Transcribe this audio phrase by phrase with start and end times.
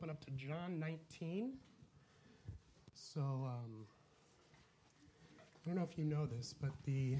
[0.00, 1.52] open up to John 19.
[2.94, 3.84] So, um,
[5.38, 7.16] I don't know if you know this, but the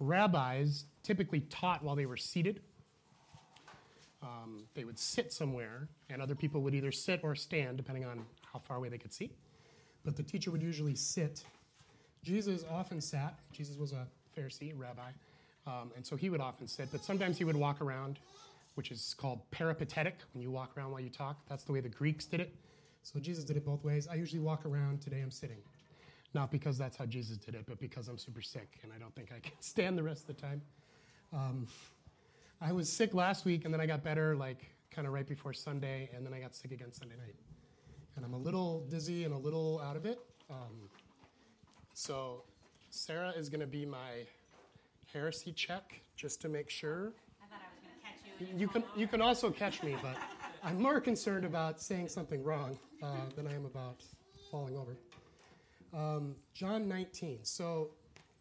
[0.00, 2.62] rabbis typically taught while they were seated.
[4.24, 8.26] Um, they would sit somewhere, and other people would either sit or stand, depending on
[8.52, 9.30] how far away they could see.
[10.04, 11.44] But the teacher would usually sit.
[12.24, 13.38] Jesus often sat.
[13.52, 15.10] Jesus was a Pharisee, rabbi,
[15.68, 16.88] um, and so he would often sit.
[16.90, 18.18] But sometimes he would walk around,
[18.76, 21.38] which is called peripatetic, when you walk around while you talk.
[21.48, 22.54] That's the way the Greeks did it.
[23.02, 24.08] So Jesus did it both ways.
[24.10, 25.00] I usually walk around.
[25.00, 25.58] Today I'm sitting.
[26.34, 29.14] Not because that's how Jesus did it, but because I'm super sick and I don't
[29.14, 30.62] think I can stand the rest of the time.
[31.32, 31.66] Um,
[32.60, 35.52] I was sick last week and then I got better, like kind of right before
[35.52, 37.36] Sunday, and then I got sick again Sunday night.
[38.16, 40.18] And I'm a little dizzy and a little out of it.
[40.50, 40.88] Um,
[41.92, 42.42] so
[42.90, 44.26] Sarah is going to be my
[45.12, 47.12] heresy check just to make sure.
[47.42, 48.25] I thought I was going to catch
[48.56, 48.68] you.
[48.68, 50.16] Can, you can also catch me, but
[50.62, 54.02] I'm more concerned about saying something wrong uh, than I am about
[54.50, 54.96] falling over.
[55.94, 57.40] Um, John 19.
[57.42, 57.90] So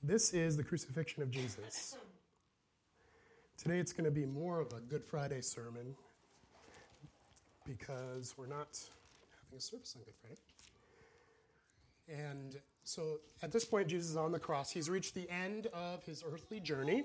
[0.03, 1.97] this is the crucifixion of Jesus.
[3.57, 5.95] Today it's going to be more of a Good Friday sermon
[7.65, 8.77] because we're not
[9.43, 10.41] having a service on Good Friday.
[12.07, 14.71] And so at this point, Jesus is on the cross.
[14.71, 17.03] He's reached the end of his earthly journey.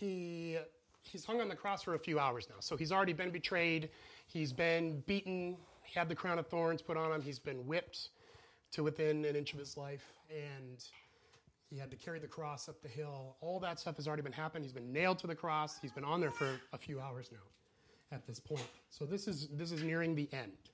[0.00, 0.56] He,
[1.02, 2.56] he's hung on the cross for a few hours now.
[2.60, 3.90] So he's already been betrayed,
[4.26, 8.08] he's been beaten, he had the crown of thorns put on him, he's been whipped
[8.72, 10.82] to within an inch of his life, and
[11.68, 13.36] he had to carry the cross up the hill.
[13.42, 14.64] All that stuff has already been happened.
[14.64, 15.78] He's been nailed to the cross.
[15.80, 17.38] He's been on there for a few hours now
[18.10, 18.66] at this point.
[18.88, 20.70] So this is this is nearing the end.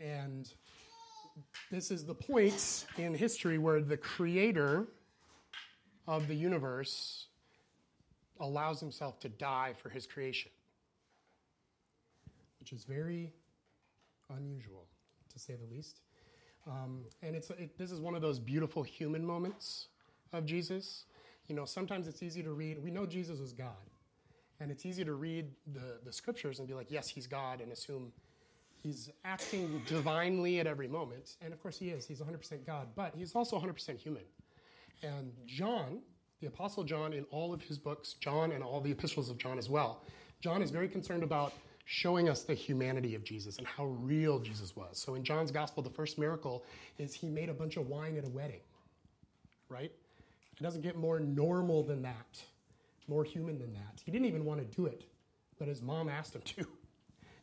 [0.00, 0.52] And
[1.70, 4.86] this is the point in history where the creator
[6.06, 7.28] of the universe
[8.40, 10.50] allows himself to die for his creation,
[12.60, 13.32] which is very
[14.36, 14.86] unusual,
[15.32, 16.00] to say the least.
[16.66, 19.88] Um, and it's, it, this is one of those beautiful human moments
[20.32, 21.04] of Jesus.
[21.46, 22.82] You know, sometimes it's easy to read.
[22.82, 23.90] We know Jesus is God.
[24.60, 27.72] And it's easy to read the, the scriptures and be like, yes, he's God, and
[27.72, 28.12] assume
[28.82, 31.36] he's acting divinely at every moment.
[31.42, 32.06] And of course, he is.
[32.06, 34.22] He's 100% God, but he's also 100% human.
[35.02, 36.00] And John,
[36.40, 39.58] the Apostle John, in all of his books, John and all the epistles of John
[39.58, 40.02] as well,
[40.40, 41.52] John is very concerned about
[41.86, 44.98] showing us the humanity of Jesus and how real Jesus was.
[44.98, 46.64] So in John's gospel, the first miracle
[46.98, 48.60] is he made a bunch of wine at a wedding,
[49.68, 49.92] right?
[50.58, 52.42] It doesn't get more normal than that,
[53.08, 54.00] more human than that.
[54.04, 55.04] He didn't even want to do it,
[55.58, 56.66] but his mom asked him to.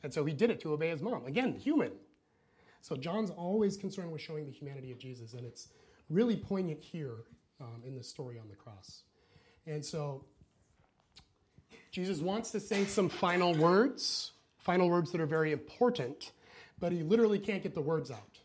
[0.04, 1.28] And so he did it to obey his mom.
[1.28, 1.92] Again, human.
[2.82, 5.68] So John's always concerned with showing the humanity of Jesus, and it's
[6.10, 7.18] really poignant here
[7.62, 9.04] um, in the story on the cross.
[9.68, 10.26] And so
[11.92, 16.32] Jesus wants to say some final words, final words that are very important,
[16.80, 18.40] but he literally can't get the words out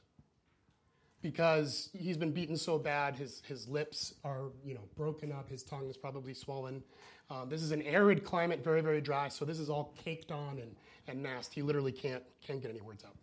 [1.22, 5.62] because he's been beaten so bad, his, his lips are you know broken up, his
[5.62, 6.82] tongue is probably swollen.
[7.30, 10.58] Um, this is an arid climate, very very dry, so this is all caked on
[10.58, 10.76] and,
[11.08, 11.56] and nasty.
[11.56, 13.16] He literally can't can't get any words out.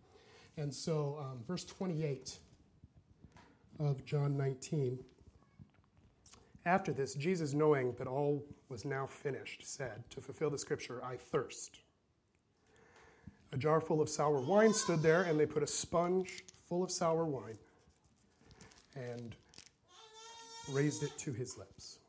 [0.58, 2.38] And so, um, verse 28
[3.80, 5.00] of John 19.
[6.66, 11.18] After this, Jesus, knowing that all was now finished, said, To fulfill the scripture, I
[11.18, 11.80] thirst.
[13.52, 16.90] A jar full of sour wine stood there, and they put a sponge full of
[16.90, 17.58] sour wine
[18.96, 19.36] and
[20.70, 22.00] raised it to his lips.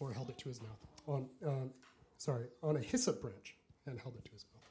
[0.00, 0.78] Or held it to his mouth.
[1.06, 1.70] On, um,
[2.18, 3.54] sorry, on a hyssop branch
[3.86, 4.62] and held it to his mouth.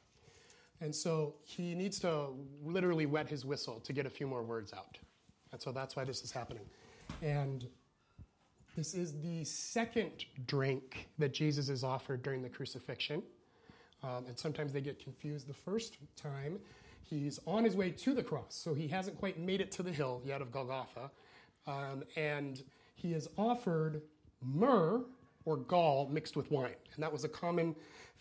[0.82, 2.28] And so he needs to
[2.64, 4.98] literally wet his whistle to get a few more words out.
[5.54, 6.66] And so that's why this is happening.
[7.22, 7.66] And
[8.76, 13.22] this is the second drink that Jesus is offered during the crucifixion.
[14.04, 15.48] Um, and sometimes they get confused.
[15.48, 16.60] The first time,
[17.04, 19.92] he's on his way to the cross, so he hasn't quite made it to the
[19.92, 21.12] hill yet of Golgotha.
[21.68, 22.62] Um, and
[22.96, 24.02] he is offered
[24.42, 25.02] myrrh
[25.46, 26.76] or gall mixed with wine.
[26.96, 27.76] And that was a common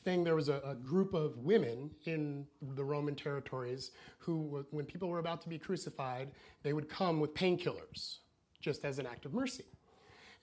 [0.05, 0.25] thing.
[0.25, 5.19] There was a, a group of women in the Roman territories who, when people were
[5.19, 6.31] about to be crucified,
[6.63, 8.19] they would come with painkillers
[8.61, 9.65] just as an act of mercy.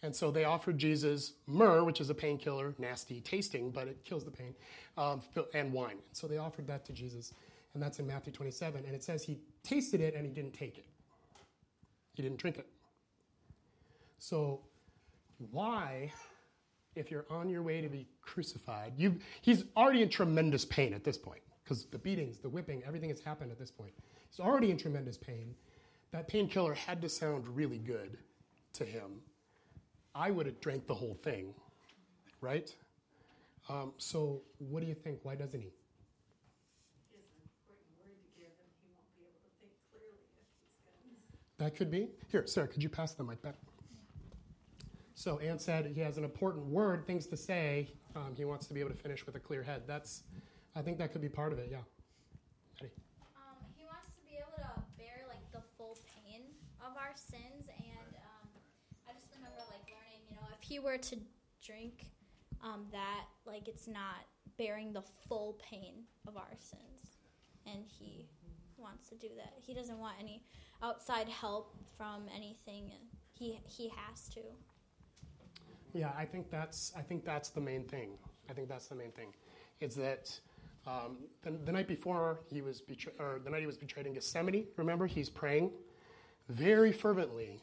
[0.01, 4.23] And so they offered Jesus myrrh, which is a painkiller, nasty tasting, but it kills
[4.23, 4.55] the pain,
[4.97, 5.21] um,
[5.53, 5.97] and wine.
[6.13, 7.33] So they offered that to Jesus,
[7.73, 8.85] and that's in Matthew 27.
[8.85, 10.85] And it says he tasted it and he didn't take it,
[12.13, 12.67] he didn't drink it.
[14.19, 14.61] So,
[15.51, 16.11] why,
[16.99, 21.03] if you're on your way to be crucified, you he's already in tremendous pain at
[21.03, 23.93] this point because the beatings, the whipping, everything has happened at this point.
[24.29, 25.55] He's already in tremendous pain.
[26.11, 28.17] That painkiller had to sound really good
[28.73, 29.21] to him
[30.15, 31.53] I would have drank the whole thing,
[32.41, 32.73] right?
[33.69, 35.19] Um, so, what do you think?
[35.23, 35.69] Why doesn't he?
[41.57, 42.09] That could be.
[42.31, 43.55] Here, Sarah, could you pass the mic back?
[45.19, 47.89] So, Ann said he has an important word, things to say.
[48.15, 49.81] Um, he wants to be able to finish with a clear head.
[49.85, 50.23] That's,
[50.77, 51.67] I think that could be part of it.
[51.69, 51.79] Yeah.
[52.79, 56.43] Um, he wants to be able to bear like the full pain
[56.79, 58.47] of our sins, and um,
[59.09, 61.17] I just remember like learning, you know, if he were to
[61.61, 62.05] drink
[62.63, 64.23] um, that, like it's not
[64.57, 65.95] bearing the full pain
[66.29, 67.17] of our sins,
[67.65, 68.29] and he
[68.77, 69.51] wants to do that.
[69.59, 70.43] He doesn't want any
[70.81, 72.89] outside help from anything.
[73.33, 74.39] He he has to.
[75.93, 78.11] Yeah, I think that's I think that's the main thing.
[78.49, 79.33] I think that's the main thing.
[79.79, 80.39] Is that
[80.85, 84.13] um, the, the night before he was betrayed, or the night he was betrayed in
[84.13, 84.65] Gethsemane.
[84.77, 85.71] Remember, he's praying
[86.47, 87.61] very fervently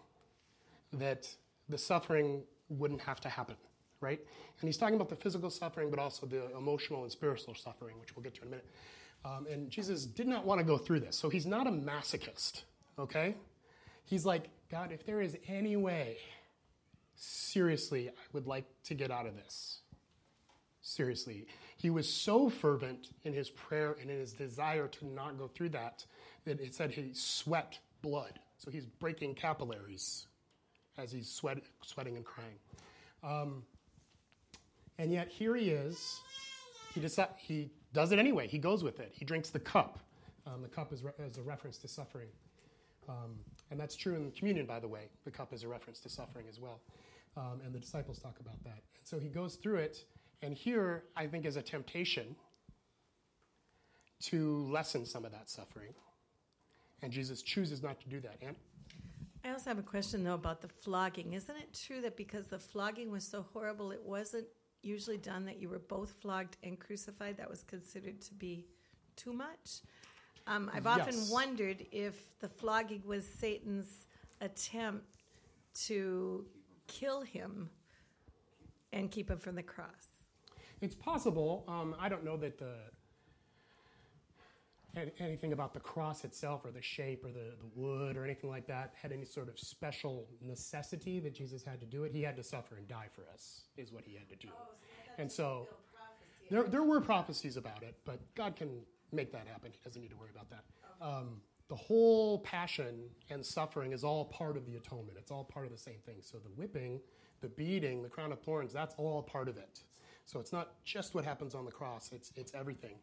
[0.93, 1.29] that
[1.69, 3.57] the suffering wouldn't have to happen,
[4.01, 4.21] right?
[4.61, 8.15] And he's talking about the physical suffering, but also the emotional and spiritual suffering, which
[8.15, 8.67] we'll get to in a minute.
[9.25, 12.63] Um, and Jesus did not want to go through this, so he's not a masochist,
[12.99, 13.35] okay?
[14.05, 16.19] He's like, God, if there is any way
[17.17, 19.81] seriously, I would like to get out of this.
[20.81, 21.47] Seriously.
[21.77, 25.71] He was so fervent in his prayer and in his desire to not go through
[25.71, 26.05] that
[26.45, 28.39] that it said he sweat blood.
[28.59, 30.27] So he's breaking capillaries
[30.97, 32.59] as he's sweat, sweating and crying.
[33.23, 33.63] Um,
[34.99, 36.21] and yet here he is.
[36.95, 38.47] He, decide, he does it anyway.
[38.47, 39.13] He goes with it.
[39.13, 39.99] He drinks the cup.
[40.47, 42.29] Um, the cup is, re- is a reference to suffering.
[43.09, 43.37] Um,
[43.71, 45.09] and that's true in communion, by the way.
[45.25, 46.81] The cup is a reference to suffering as well.
[47.37, 48.83] Um, and the disciples talk about that.
[48.99, 50.05] And so he goes through it.
[50.43, 52.37] And here, I think, is a temptation
[54.25, 55.93] to lessen some of that suffering.
[57.03, 58.39] And Jesus chooses not to do that.
[58.41, 58.57] And
[59.45, 61.35] I also have a question though about the flogging.
[61.35, 64.47] Isn't it true that because the flogging was so horrible, it wasn't
[64.83, 67.37] usually done that you were both flogged and crucified?
[67.37, 68.67] That was considered to be
[69.15, 69.83] too much.
[70.47, 71.31] Um, I've often Yes.
[71.31, 74.07] wondered if the flogging was Satan's
[74.41, 75.07] attempt
[75.87, 76.47] to
[76.87, 77.71] kill him
[78.93, 80.13] and keep him from the cross.
[80.81, 81.65] It's possible.
[81.69, 82.75] Um, I don't know that the
[85.21, 88.67] anything about the cross itself or the shape or the, the wood or anything like
[88.67, 92.13] that had any sort of special necessity that Jesus had to do it.
[92.13, 94.49] He had to suffer and die for us, is what he had to do.
[95.19, 95.69] and so
[96.51, 98.71] there, there were prophecies about it, but God can
[99.13, 99.71] make that happen.
[99.73, 100.65] He doesn't need to worry about that.
[101.05, 102.95] Um, the whole passion
[103.31, 105.19] and suffering is all part of the atonement.
[105.19, 106.17] It's all part of the same thing.
[106.21, 107.01] So the whipping,
[107.41, 109.81] the beating, the crown of thorns, that's all part of it.
[110.27, 112.97] So it's not just what happens on the cross, it's, it's everything.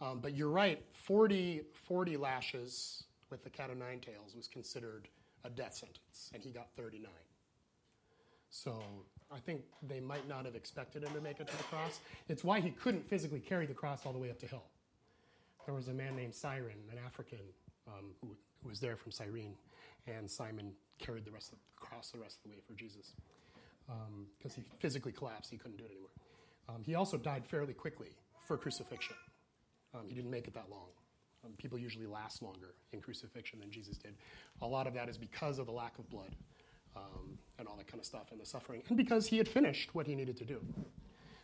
[0.00, 5.08] Um, but you're right, 40, 40 lashes with the cat o' nine tails was considered
[5.44, 7.10] a death sentence, and he got 39.
[8.48, 8.82] So
[9.30, 12.00] I think they might not have expected him to make it to the cross.
[12.28, 14.64] It's why he couldn't physically carry the cross all the way up the hill.
[15.66, 17.38] There was a man named Simon, an African,
[17.92, 18.28] um, who,
[18.62, 19.54] who was there from Cyrene,
[20.06, 23.12] and Simon carried the rest of the cross the rest of the way for Jesus
[24.38, 25.50] because he physically collapsed.
[25.50, 26.10] He couldn't do it anymore.
[26.68, 28.10] Um, he also died fairly quickly
[28.46, 29.16] for crucifixion.
[29.94, 30.88] Um, he didn't make it that long.
[31.44, 34.14] Um, people usually last longer in crucifixion than Jesus did.
[34.62, 36.36] A lot of that is because of the lack of blood
[36.94, 39.94] um, and all that kind of stuff and the suffering, and because he had finished
[39.94, 40.60] what he needed to do.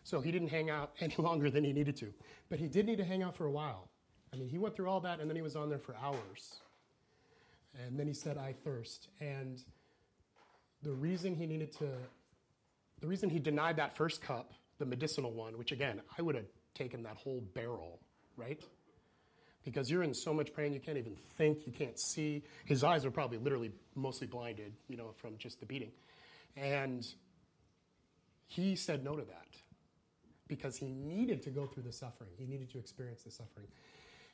[0.04, 2.12] So he didn't hang out any longer than he needed to.
[2.48, 3.88] But he did need to hang out for a while.
[4.32, 6.60] I mean, he went through all that, and then he was on there for hours.
[7.84, 9.08] And then he said, I thirst.
[9.20, 9.62] And
[10.82, 11.88] the reason he needed to,
[13.00, 16.46] the reason he denied that first cup, the medicinal one, which again, I would have
[16.74, 17.98] taken that whole barrel,
[18.36, 18.60] right?
[19.64, 22.44] Because you're in so much pain, you can't even think, you can't see.
[22.66, 25.90] His eyes are probably literally mostly blinded, you know, from just the beating.
[26.56, 27.06] And
[28.46, 29.46] he said no to that
[30.46, 32.30] because he needed to go through the suffering.
[32.38, 33.66] He needed to experience the suffering.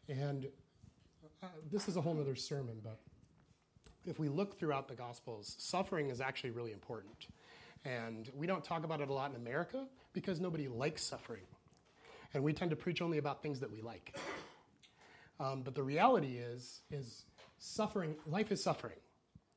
[0.09, 0.47] And
[1.43, 3.01] uh, this is a whole other sermon, but
[4.05, 7.27] if we look throughout the Gospels, suffering is actually really important.
[7.85, 11.43] And we don't talk about it a lot in America because nobody likes suffering.
[12.35, 14.17] And we tend to preach only about things that we like.
[15.41, 17.25] Um, but the reality is, is
[17.59, 18.99] suffering, life is suffering,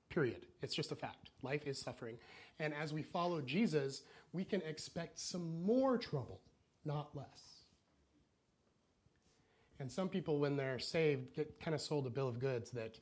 [0.10, 0.46] period.
[0.62, 1.30] It's just a fact.
[1.44, 2.18] Life is suffering.
[2.60, 4.02] And as we follow Jesus,
[4.34, 6.42] we can expect some more trouble,
[6.86, 7.55] not less.
[9.80, 13.00] And some people, when they're saved, get kind of sold a bill of goods that,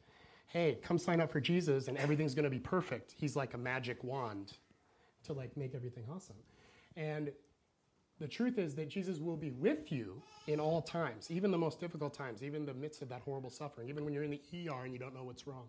[0.48, 3.16] hey, come sign up for Jesus and everything's going to be perfect.
[3.18, 4.54] He's like a magic wand
[5.26, 6.38] to like make everything awesome.
[6.98, 7.32] And
[8.20, 11.80] the truth is that Jesus will be with you in all times, even the most
[11.80, 14.84] difficult times, even the midst of that horrible suffering, even when you're in the ER
[14.86, 15.68] and you don't know what's wrong.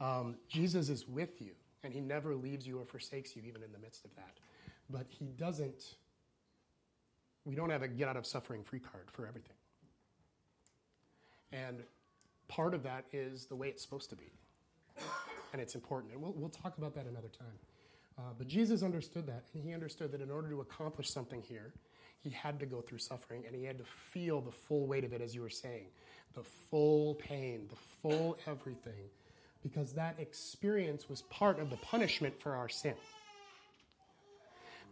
[0.00, 1.52] Um, Jesus is with you,
[1.84, 4.38] and he never leaves you or forsakes you, even in the midst of that.
[4.90, 5.96] But he doesn't
[7.44, 9.56] We don't have a get out of suffering free card for everything.
[11.52, 11.82] And
[12.48, 14.32] part of that is the way it's supposed to be.
[15.52, 16.12] And it's important.
[16.12, 17.58] And we'll, we'll talk about that another time.
[18.18, 21.72] Uh, but Jesus understood that, and he understood that in order to accomplish something here,
[22.22, 25.12] he had to go through suffering, and he had to feel the full weight of
[25.12, 25.86] it, as you were saying
[26.34, 29.10] the full pain, the full everything,
[29.62, 32.94] because that experience was part of the punishment for our sin.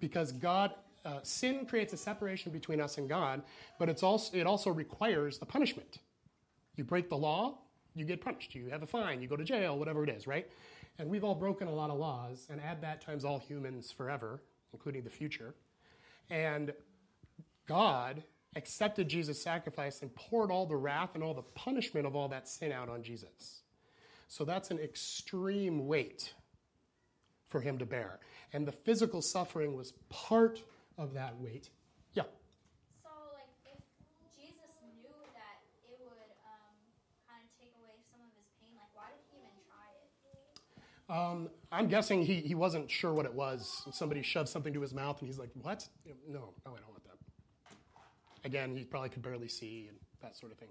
[0.01, 0.73] Because God,
[1.05, 3.43] uh, sin creates a separation between us and God,
[3.79, 5.99] but it's also, it also requires a punishment.
[6.77, 7.59] You break the law,
[7.95, 8.55] you get punished.
[8.55, 10.47] You have a fine, you go to jail, whatever it is, right?
[10.99, 14.43] And we've all broken a lot of laws, and add that times all humans forever,
[14.73, 15.55] including the future.
[16.31, 16.73] And
[17.67, 18.23] God
[18.57, 22.49] accepted Jesus' sacrifice and poured all the wrath and all the punishment of all that
[22.49, 23.63] sin out on Jesus.
[24.29, 26.35] So that's an extreme weight
[27.49, 28.21] for him to bear.
[28.53, 30.63] And the physical suffering was part
[30.99, 31.71] of that weight.
[32.15, 32.25] Yeah.
[33.03, 33.79] So, like, if
[34.35, 36.75] Jesus knew that it would um,
[37.27, 39.87] kind of take away some of his pain, like, why did he even try
[40.77, 41.33] it?
[41.33, 43.83] Um, I'm guessing he, he wasn't sure what it was.
[43.93, 45.89] Somebody shoved something to his mouth and he's like, What?
[46.29, 47.17] No, no, I don't want that.
[48.45, 50.69] Again, he probably could barely see and that sort of thing.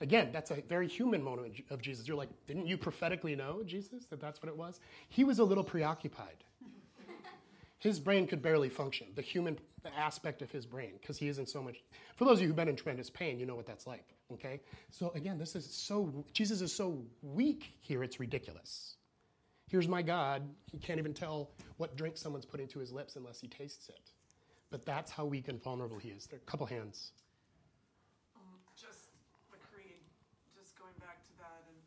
[0.00, 2.06] Again, that's a very human moment of Jesus.
[2.06, 4.80] You're like, Didn't you prophetically know, Jesus, that that's what it was?
[5.08, 6.44] He was a little preoccupied.
[7.78, 9.58] His brain could barely function, the human
[9.96, 11.82] aspect of his brain, because he isn't so much.
[12.14, 14.60] For those of you who've been in tremendous pain, you know what that's like, okay?
[14.90, 18.96] So again, this is so, Jesus is so weak here, it's ridiculous.
[19.68, 20.42] Here's my God.
[20.70, 24.12] He can't even tell what drink someone's put into his lips unless he tastes it.
[24.68, 26.26] But that's how weak and vulnerable he is.
[26.26, 27.12] There are a couple hands.
[28.36, 29.08] Um, just
[29.48, 30.04] the creed,
[30.52, 31.80] just going back to that, and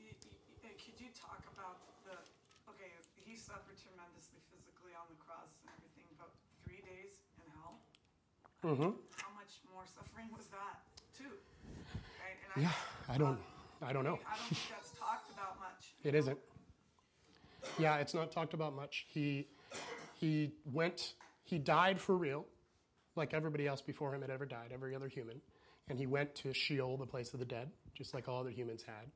[0.00, 2.16] y- y- y- could you talk about the?
[2.72, 2.88] Okay,
[3.20, 6.32] he suffered tremendously physically on the cross and everything, but
[6.64, 7.76] three days in hell.
[8.64, 8.92] Mm-hmm.
[9.20, 10.84] How much more suffering was that,
[11.16, 11.36] too?
[12.20, 12.32] Right?
[12.32, 12.70] And Yeah,
[13.08, 13.38] I don't,
[13.80, 14.18] I don't know.
[14.26, 15.94] I don't think that's talked about much.
[16.04, 16.38] It isn't.
[17.78, 19.06] Yeah, it's not talked about much.
[19.08, 19.46] He,
[20.20, 22.46] he went, he died for real,
[23.16, 25.40] like everybody else before him had ever died, every other human.
[25.88, 28.82] And he went to Sheol, the place of the dead, just like all other humans
[28.82, 29.10] had.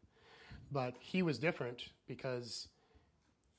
[0.72, 2.68] But he was different because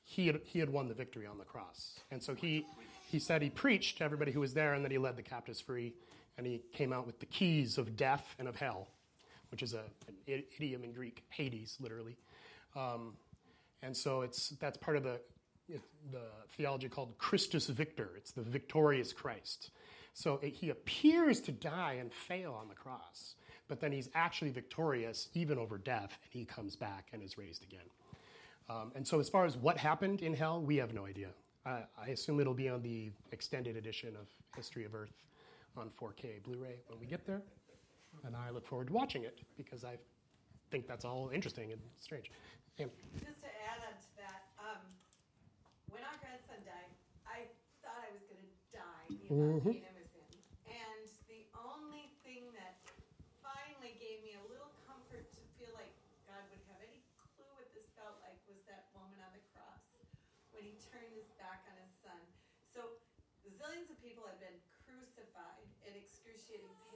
[0.04, 2.00] he had, he had won the victory on the cross.
[2.12, 2.66] And so he,
[3.10, 5.62] he said he preached to everybody who was there, and then he led the captives
[5.62, 5.94] free,
[6.38, 8.88] and he came out with the keys of death and of hell,
[9.52, 9.84] which is a,
[10.28, 12.18] an idiom in Greek, Hades, literally.
[12.76, 13.14] Um,
[13.82, 15.20] and so it's, that's part of the,
[15.70, 16.22] the
[16.58, 18.12] theology called Christus Victor.
[18.18, 19.72] It's the victorious Christ.
[20.14, 23.36] So it, he appears to die and fail on the cross,
[23.68, 27.64] but then he's actually victorious even over death, and he comes back and is raised
[27.64, 27.86] again.
[28.70, 31.30] Um, and so, as far as what happened in hell, we have no idea.
[31.66, 35.14] I, I assume it'll be on the extended edition of History of Earth
[35.78, 37.42] on 4K Blu ray when we get there.
[38.26, 39.98] And I look forward to watching it because I
[40.72, 42.32] think that's all interesting and strange.
[42.78, 42.90] And
[43.24, 44.82] Just to add on to that, um,
[45.90, 46.92] when our grandson died,
[47.26, 47.48] I
[47.82, 49.06] thought I was going to die.
[49.10, 49.74] The amount Mhm.
[49.74, 50.34] pain I was in,
[50.68, 52.78] and the only thing that
[53.42, 55.90] finally gave me a little comfort to feel like
[56.28, 59.82] God would have any clue what this felt like was that moment on the cross
[60.52, 62.20] when He turned His back on His Son.
[62.68, 63.00] So
[63.48, 66.87] zillions of people have been crucified in excruciating pain, but the idea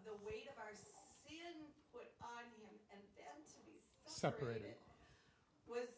[0.00, 4.72] of the weight of our sin put on Him and then to be Separated.
[4.72, 4.78] separated
[5.68, 5.92] was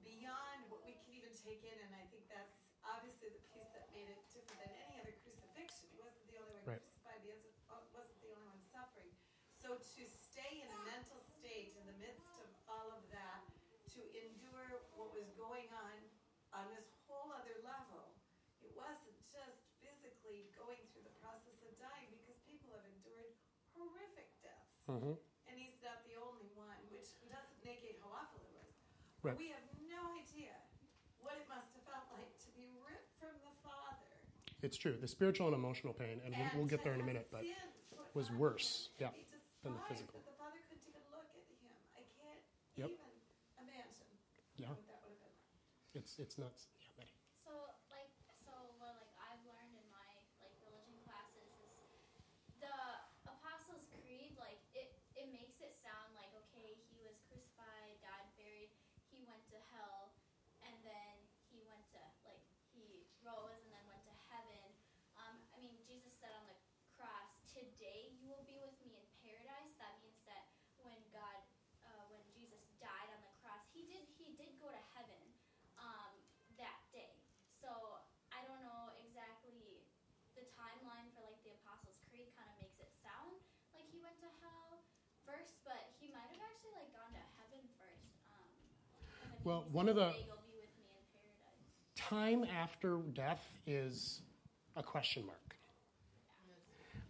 [0.00, 2.56] beyond what we can even take in, and I think that's
[2.88, 5.92] obviously the piece that made it different than any other crucifixion.
[5.92, 6.80] He wasn't the only one Right.
[6.80, 7.20] crucified.
[7.20, 7.30] He
[7.68, 9.12] uh, wasn't the only one suffering.
[9.60, 13.44] So to stay in a mental state in the midst of all of that,
[13.94, 15.96] to endure what was going on
[16.56, 18.16] on this whole other level,
[18.64, 23.30] it wasn't just physically going through the process of dying because people have endured
[23.78, 24.28] horrific
[24.88, 25.16] Mhm.
[25.48, 28.74] And he's not the only one, which doesn't negate how awful it was.
[29.22, 29.38] Right.
[29.38, 30.52] We have no idea
[31.20, 34.12] what it must have felt like to be ripped from the Father.
[34.60, 37.28] it's true, the spiritual and emotional pain, and we'll, we'll get there in a minute,
[37.32, 37.44] but
[38.12, 39.08] was worse, yeah,
[39.64, 40.20] than the physical.
[40.20, 41.72] That the Father couldn't even look at him.
[41.96, 42.44] I can't
[42.76, 42.88] Yep.
[42.92, 43.12] even
[43.60, 44.12] imagine
[44.56, 46.00] yeah, what that would have been like.
[46.00, 46.68] it's, it's nuts.
[46.76, 47.16] Yeah, Betty.
[47.44, 47.52] So,
[47.92, 48.12] like,
[48.44, 50.08] so what, like, I've learned in my
[50.40, 52.00] like religion classes is
[52.60, 52.76] the
[53.28, 54.32] Apostles' Creed.
[54.40, 58.72] Like, it it makes it sound like okay, he was crucified, died, buried,
[59.12, 60.16] he went to hell,
[60.64, 61.14] and then
[61.52, 64.66] he went to like he rose and then went to heaven.
[65.14, 66.58] Um, I mean, Jesus said on the
[66.98, 70.50] cross, "Today you will be with me in paradise." That means that
[70.82, 71.40] when God,
[71.86, 75.22] uh, when Jesus died on the cross, he did he did go to heaven
[75.78, 76.12] um,
[76.58, 76.84] that
[85.24, 88.12] first, but he might have actually like gone to heaven first.
[88.30, 88.48] Um,
[89.24, 92.96] and then Well, one of the- "Today you'll be with me in paradise." Time after
[93.12, 94.22] death is
[94.74, 95.56] a question mark.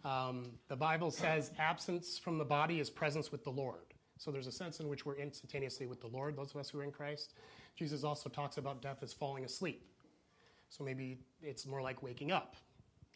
[0.03, 3.95] Um, the Bible says absence from the body is presence with the Lord.
[4.19, 6.81] So there's a sense in which we're instantaneously with the Lord, those of us who
[6.81, 7.35] are in Christ.
[7.77, 9.89] Jesus also talks about death as falling asleep.
[10.69, 12.57] So maybe it's more like waking up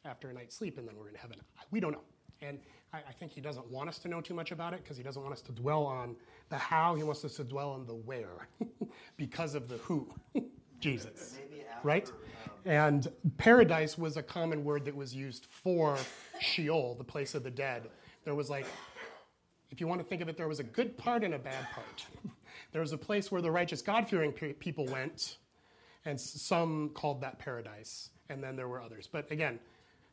[0.04, 1.40] after a night's sleep and then we're in heaven.
[1.70, 2.04] We don't know.
[2.42, 2.58] And
[2.92, 5.02] I, I think he doesn't want us to know too much about it because he
[5.02, 6.16] doesn't want us to dwell on
[6.48, 6.94] the how.
[6.94, 8.48] He wants us to dwell on the where
[9.16, 10.08] because of the who,
[10.80, 11.38] Jesus.
[11.38, 12.08] After, Right?
[12.08, 12.14] um,
[12.64, 15.96] And paradise was a common word that was used for
[16.40, 17.88] Sheol, the place of the dead.
[18.24, 18.66] There was like,
[19.70, 21.66] if you want to think of it, there was a good part and a bad
[21.72, 22.06] part.
[22.72, 25.38] there was a place where the righteous, God fearing people went,
[26.04, 28.10] and some called that paradise.
[28.30, 29.08] And then there were others.
[29.10, 29.58] But again,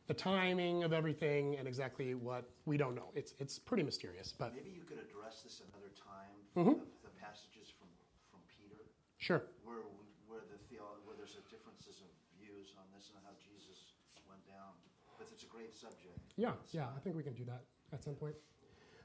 [0.06, 3.10] the timing of everything and exactly what, we don't know.
[3.14, 4.32] It's, it's pretty mysterious.
[4.36, 6.36] But maybe you could address this another time.
[6.56, 6.78] Mm-hmm.
[6.78, 7.88] The, the passages from,
[8.30, 8.80] from Peter,
[9.18, 9.42] sure.
[9.64, 9.82] where
[10.28, 12.08] where the theo- where there's a differences of
[12.38, 13.92] views on this and how Jesus
[14.28, 14.72] went down.
[15.18, 16.18] But it's a great subject.
[16.36, 18.34] Yeah, yeah, I think we can do that at some point.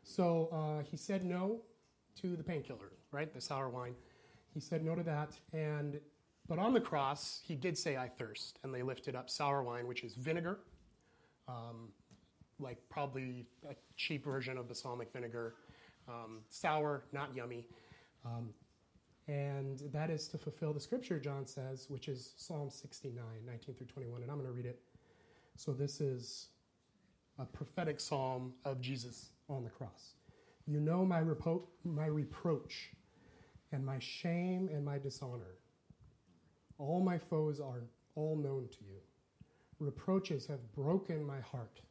[0.03, 1.61] So uh, he said no
[2.21, 3.33] to the painkiller, right?
[3.33, 3.95] The sour wine.
[4.53, 5.99] He said no to that, and
[6.47, 9.87] but on the cross he did say, "I thirst," and they lifted up sour wine,
[9.87, 10.59] which is vinegar,
[11.51, 11.89] um,
[12.59, 15.55] like probably a cheap version of balsamic vinegar,
[16.07, 17.67] um, sour, not yummy.
[18.25, 18.49] Um,
[19.27, 23.87] and that is to fulfill the scripture, John says, which is Psalm 69, 19 through
[23.87, 24.21] 21.
[24.21, 24.79] And I'm going to read it.
[25.55, 26.47] So this is
[27.39, 30.15] a prophetic psalm of Jesus on the cross.
[30.65, 32.91] You know my, repo- my reproach
[33.71, 35.57] and my shame and my dishonor.
[36.77, 37.83] All my foes are
[38.15, 38.99] all known to you.
[39.81, 41.81] Reproaches have broken my heart.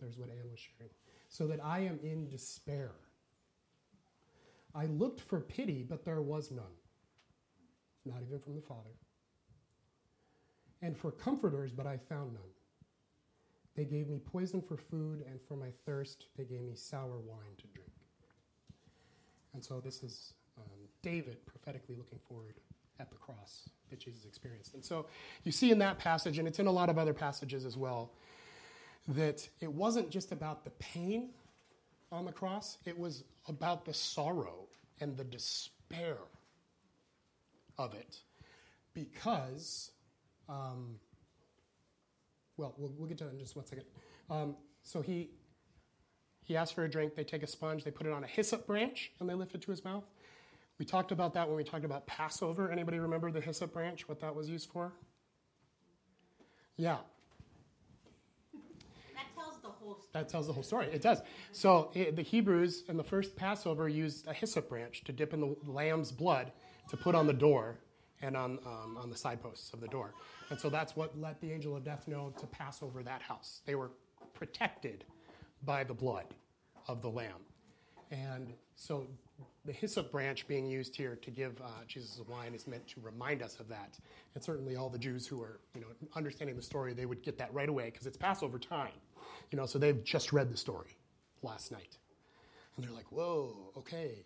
[0.00, 0.90] There's what Anne was sharing.
[1.28, 2.92] So that I am in despair.
[4.74, 6.64] I looked for pity, but there was none,
[8.06, 8.96] not even from the Father.
[10.80, 12.42] And for comforters, but I found none.
[13.76, 17.56] They gave me poison for food, and for my thirst, they gave me sour wine
[17.58, 17.92] to drink.
[19.52, 22.54] And so this is um, David prophetically looking forward
[23.00, 24.74] at the cross that Jesus experienced.
[24.74, 25.06] And so
[25.44, 28.12] you see in that passage, and it's in a lot of other passages as well,
[29.08, 31.30] that it wasn't just about the pain
[32.12, 34.66] on the cross, it was about the sorrow
[35.00, 36.18] and the despair
[37.78, 38.18] of it.
[38.92, 39.92] Because,
[40.48, 40.98] um,
[42.56, 43.86] well, well, we'll get to that in just one second.
[44.28, 45.30] Um, so he,
[46.44, 47.14] he asked for a drink.
[47.14, 49.62] They take a sponge, they put it on a hyssop branch, and they lift it
[49.62, 50.04] to his mouth.
[50.80, 52.72] We talked about that when we talked about Passover.
[52.72, 54.94] Anybody remember the hyssop branch, what that was used for?
[56.78, 56.96] Yeah,
[59.14, 60.08] That tells the whole story.
[60.14, 60.86] that tells the whole story.
[60.90, 61.20] It does.
[61.52, 65.40] So it, the Hebrews in the first Passover used a hyssop branch to dip in
[65.40, 66.50] the lamb's blood
[66.88, 67.76] to put on the door
[68.22, 70.14] and on, um, on the side posts of the door.
[70.48, 73.60] And so that's what let the angel of death know to pass over that house.
[73.66, 73.90] They were
[74.32, 75.04] protected
[75.62, 76.24] by the blood
[76.88, 77.44] of the lamb.
[78.10, 79.06] And so
[79.70, 83.40] the hyssop branch being used here to give uh, Jesus wine is meant to remind
[83.40, 83.96] us of that.
[84.34, 87.38] And certainly all the Jews who are, you know, understanding the story, they would get
[87.38, 88.90] that right away because it's Passover time.
[89.52, 90.96] You know, so they've just read the story
[91.42, 91.98] last night.
[92.74, 94.24] And they're like, whoa, okay.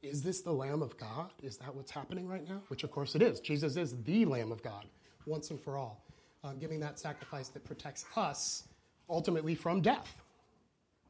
[0.00, 1.32] Is this the Lamb of God?
[1.42, 2.62] Is that what's happening right now?
[2.68, 3.40] Which, of course, it is.
[3.40, 4.84] Jesus is the Lamb of God
[5.26, 6.04] once and for all,
[6.44, 8.68] um, giving that sacrifice that protects us
[9.10, 10.21] ultimately from death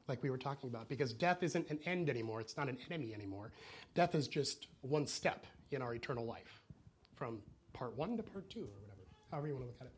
[0.09, 2.41] like we were talking about, because death isn't an end anymore.
[2.41, 3.53] It's not an enemy anymore.
[3.95, 6.61] Death is just one step in our eternal life
[7.15, 7.39] from
[7.73, 9.93] part one to part two, or whatever, however you want to look at it.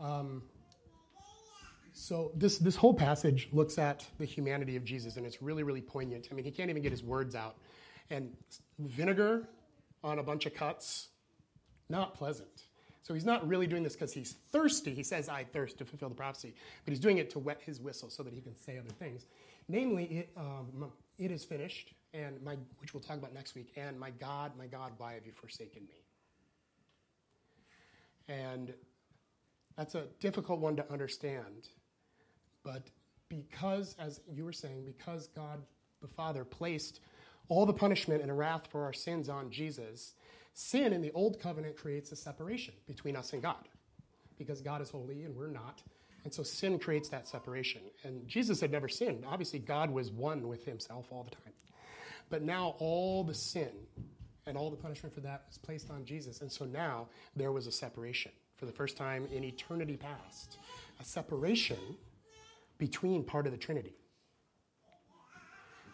[0.00, 0.42] Um,
[1.92, 5.80] so this, this whole passage looks at the humanity of Jesus, and it's really, really
[5.80, 6.28] poignant.
[6.30, 7.56] I mean, he can't even get his words out.
[8.10, 8.32] And
[8.78, 9.48] vinegar
[10.02, 11.08] on a bunch of cuts,
[11.88, 12.66] not pleasant.
[13.02, 14.94] So he's not really doing this because he's thirsty.
[14.94, 16.54] He says, I thirst to fulfill the prophecy.
[16.84, 19.26] But he's doing it to wet his whistle so that he can say other things.
[19.68, 23.72] Namely, it, um, it is finished, and my, which we'll talk about next week.
[23.76, 25.94] And my God, my God, why have you forsaken me?
[28.28, 28.72] And
[29.76, 31.68] that's a difficult one to understand.
[32.62, 32.88] But
[33.28, 35.60] because, as you were saying, because God
[36.02, 37.00] the Father placed
[37.48, 40.14] all the punishment and wrath for our sins on Jesus,
[40.54, 43.68] sin in the old covenant creates a separation between us and God
[44.38, 45.82] because God is holy and we're not.
[46.24, 47.82] And so sin creates that separation.
[48.04, 49.24] And Jesus had never sinned.
[49.26, 51.52] Obviously, God was one with himself all the time.
[52.30, 53.70] But now all the sin
[54.46, 56.40] and all the punishment for that was placed on Jesus.
[56.40, 60.58] And so now there was a separation for the first time in eternity past,
[61.00, 61.78] a separation
[62.78, 63.94] between part of the Trinity.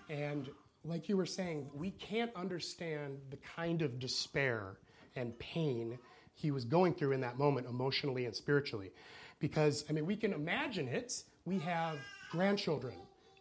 [0.08, 0.48] And
[0.88, 4.78] like you were saying, we can't understand the kind of despair
[5.16, 5.98] and pain
[6.34, 8.92] he was going through in that moment, emotionally and spiritually.
[9.40, 11.24] Because, I mean, we can imagine it.
[11.44, 11.98] We have
[12.30, 12.94] grandchildren,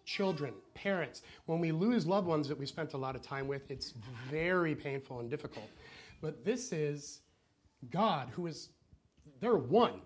[0.06, 1.22] children, parents.
[1.46, 3.94] When we lose loved ones that we spent a lot of time with, it's
[4.30, 5.70] very painful and difficult.
[6.22, 7.22] But this is
[7.92, 8.70] God, who is,
[9.40, 10.02] they're one.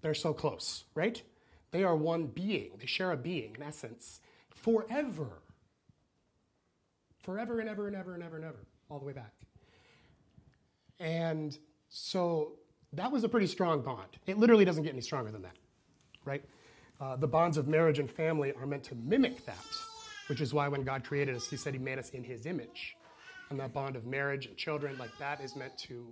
[0.00, 1.22] They're so close, right?
[1.70, 2.70] They are one being.
[2.78, 4.20] They share a being, in essence,
[4.54, 5.42] forever.
[7.26, 9.32] Forever and ever and ever and ever and ever, all the way back.
[11.00, 11.58] And
[11.88, 12.52] so
[12.92, 14.16] that was a pretty strong bond.
[14.26, 15.56] It literally doesn't get any stronger than that,
[16.24, 16.44] right?
[17.00, 19.66] Uh, the bonds of marriage and family are meant to mimic that,
[20.28, 22.96] which is why when God created us, He said He made us in His image.
[23.50, 26.06] And that bond of marriage and children, like that, is meant to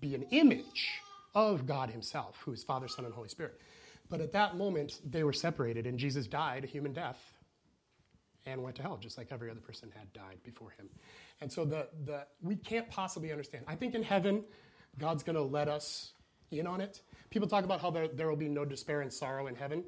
[0.00, 0.90] be an image
[1.34, 3.60] of God Himself, who is Father, Son, and Holy Spirit.
[4.08, 7.35] But at that moment, they were separated, and Jesus died a human death
[8.46, 10.88] and went to hell, just like every other person had died before him.
[11.40, 13.64] And so the, the, we can't possibly understand.
[13.66, 14.44] I think in heaven,
[14.98, 16.12] God's going to let us
[16.50, 17.00] in on it.
[17.30, 19.84] People talk about how there, there will be no despair and sorrow in heaven.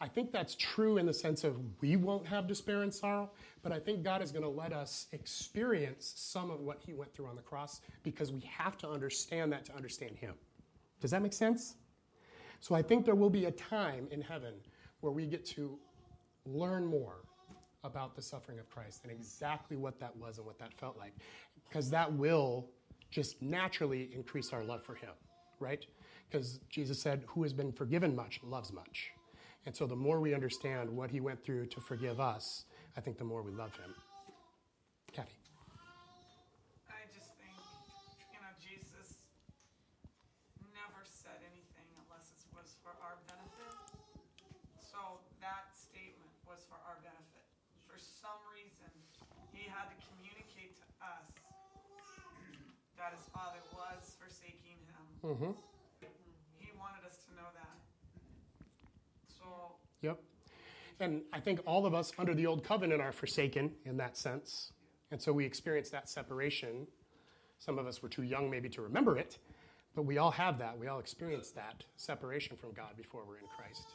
[0.00, 3.30] I think that's true in the sense of we won't have despair and sorrow,
[3.62, 7.14] but I think God is going to let us experience some of what he went
[7.14, 10.34] through on the cross because we have to understand that to understand him.
[11.00, 11.76] Does that make sense?
[12.60, 14.54] So I think there will be a time in heaven
[15.00, 15.78] where we get to
[16.46, 17.18] learn more
[17.84, 21.14] about the suffering of Christ and exactly what that was and what that felt like.
[21.68, 22.68] Because that will
[23.10, 25.10] just naturally increase our love for Him,
[25.60, 25.84] right?
[26.30, 29.10] Because Jesus said, Who has been forgiven much loves much.
[29.66, 32.64] And so the more we understand what He went through to forgive us,
[32.96, 33.94] I think the more we love Him.
[35.12, 35.36] Kathy.
[36.88, 37.52] I just think,
[38.32, 39.28] you know, Jesus
[40.72, 43.76] never said anything unless it was for our benefit.
[44.80, 47.44] So that statement was for our benefit.
[47.84, 48.88] For some reason,
[49.52, 51.28] he had to communicate to us
[53.02, 55.34] that his father was forsaking him.
[55.34, 55.50] Mm-hmm.
[56.58, 57.76] He wanted us to know that.
[59.26, 60.20] So, Yep.
[61.00, 64.70] And I think all of us under the old covenant are forsaken in that sense.
[65.10, 66.86] And so we experience that separation.
[67.58, 69.38] Some of us were too young maybe to remember it,
[69.96, 70.78] but we all have that.
[70.78, 73.88] We all experience that separation from God before we're in Christ.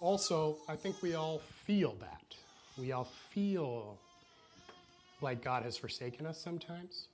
[0.00, 2.34] Also, I think we all feel that.
[2.78, 3.98] We all feel
[5.20, 7.08] like God has forsaken us sometimes.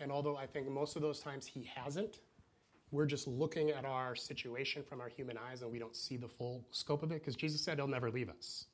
[0.00, 2.20] And although I think most of those times He hasn't,
[2.90, 6.28] we're just looking at our situation from our human eyes and we don't see the
[6.28, 8.66] full scope of it because Jesus said He'll never leave us.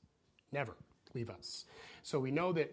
[0.52, 0.76] Never
[1.14, 1.64] leave us.
[2.02, 2.72] So we know that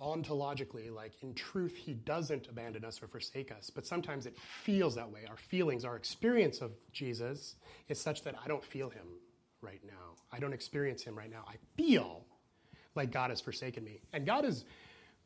[0.00, 4.94] ontologically, like in truth, He doesn't abandon us or forsake us, but sometimes it feels
[4.94, 5.20] that way.
[5.28, 7.56] Our feelings, our experience of Jesus
[7.88, 9.06] is such that I don't feel Him
[9.60, 10.16] right now.
[10.32, 11.44] I don't experience Him right now.
[11.48, 12.24] I feel
[12.94, 14.00] like God has forsaken me.
[14.12, 14.64] And God is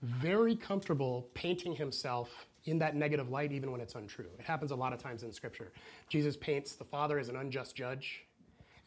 [0.03, 4.29] very comfortable painting Himself in that negative light, even when it's untrue.
[4.39, 5.73] It happens a lot of times in Scripture.
[6.09, 8.25] Jesus paints the Father as an unjust judge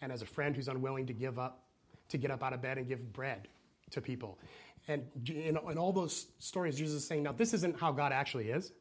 [0.01, 1.63] and as a friend who's unwilling to give up,
[2.09, 3.47] to get up out of bed and give bread
[3.91, 4.39] to people.
[4.87, 8.71] And in, all those stories, Jesus is saying, now, this isn't how God actually is,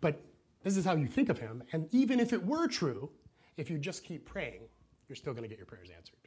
[0.00, 0.20] but
[0.62, 1.62] this is how you think of Him.
[1.72, 3.10] And even if it were true,
[3.56, 4.68] if you just keep praying,
[5.08, 6.20] you're still going to get your prayers answered.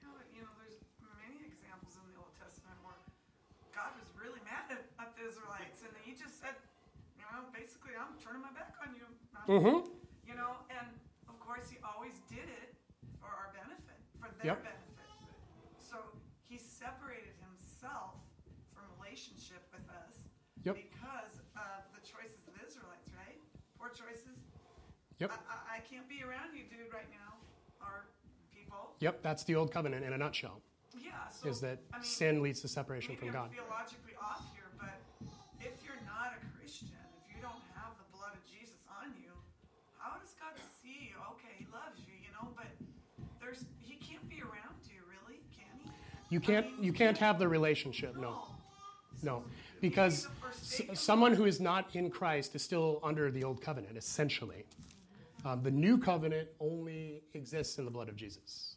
[0.00, 2.96] you know, you know, there's many examples in the Old Testament where
[3.74, 6.54] God was really mad at, at the Israelites, and he just said,
[7.18, 7.50] you know,
[7.94, 9.06] basically, I'm turning my back on you.
[9.46, 9.78] Mm-hmm.
[10.26, 10.88] You know, and
[11.28, 12.74] of course, he always did it
[13.20, 14.64] for our benefit, for their Yep.
[14.64, 15.08] benefit.
[15.78, 15.96] So
[16.42, 18.18] he separated himself
[18.74, 20.26] from relationship with us
[20.64, 20.76] Yep.
[20.76, 23.38] because of the choices of the Israelites, right?
[23.78, 24.40] Poor choices.
[25.20, 25.30] Yep.
[25.30, 27.38] I, I, I can't be around you, dude, right now.
[27.80, 28.06] Our
[28.50, 28.96] people.
[29.00, 30.62] Yep, that's the old covenant in a nutshell.
[30.96, 31.28] Yeah.
[31.28, 33.50] So Is that I mean, sin leads to separation from God.
[33.52, 34.96] theologically off here, but
[35.60, 39.30] if you're not a Christian, if you don't have the blood of Jesus on you,
[39.98, 41.16] how does God see you?
[41.36, 42.70] Okay, he loves you, you know, but
[43.42, 45.90] there's he can't be around you, really, can he?
[46.34, 48.48] You can't you can't have the relationship, no.
[49.22, 49.44] No.
[49.80, 50.26] Because
[50.92, 54.64] someone who is not in Christ is still under the old covenant, essentially.
[55.44, 58.74] Um, the new covenant only exists in the blood of Jesus.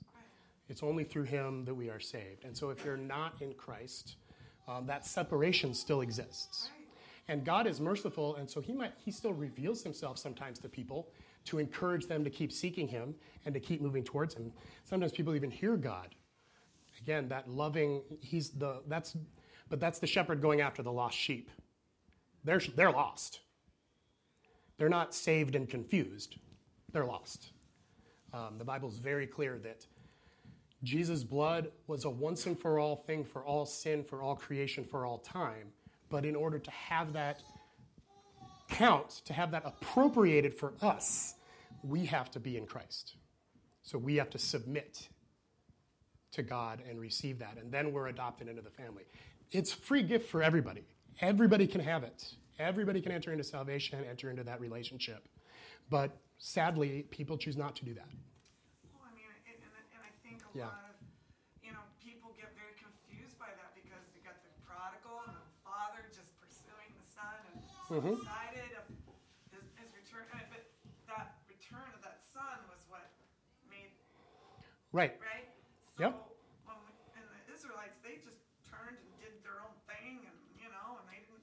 [0.69, 2.45] It's only through him that we are saved.
[2.45, 4.17] And so if you're not in Christ,
[4.67, 6.69] um, that separation still exists.
[7.27, 11.07] And God is merciful, and so he might he still reveals himself sometimes to people
[11.45, 13.15] to encourage them to keep seeking him
[13.45, 14.53] and to keep moving towards him.
[14.83, 16.13] Sometimes people even hear God.
[17.07, 19.15] Again, that loving, he's the that's
[19.69, 21.49] but that's the shepherd going after the lost sheep.
[22.43, 23.39] They're they're lost.
[24.77, 26.35] They're not saved and confused.
[26.91, 27.53] They're lost.
[28.33, 29.87] Um, the Bible's very clear that
[30.83, 34.83] Jesus' blood was a once and for all thing for all sin, for all creation,
[34.83, 35.69] for all time.
[36.09, 37.41] But in order to have that
[38.69, 41.35] count, to have that appropriated for us,
[41.83, 43.15] we have to be in Christ.
[43.81, 45.07] So we have to submit
[46.38, 47.58] to God and receive that.
[47.58, 49.04] And then we're adopted into the family.
[49.52, 50.86] It's free gift for everybody.
[51.19, 52.23] Everybody can have it.
[52.60, 55.28] Everybody can enter into salvation, enter into that relationship.
[55.89, 58.10] But sadly, people choose not to do that.
[58.93, 60.69] Well, I mean, and, and, and I think a Yeah.
[60.69, 60.95] lot of,
[61.65, 65.47] you know, people get very confused by that because you got the prodigal and the
[65.65, 67.58] father just pursuing the son and
[67.89, 68.21] so Mhm.
[68.21, 68.86] excited of
[69.50, 70.30] his, his return.
[70.54, 70.69] But
[71.10, 73.10] that return of that son was what
[73.69, 73.89] made,
[74.93, 75.17] Right.
[75.21, 75.50] right?
[75.97, 76.13] Yep.
[76.13, 76.38] So,
[76.69, 78.38] when we, and the Israelites, they just
[78.69, 81.41] turned and did their own thing and, you know, and they didn't,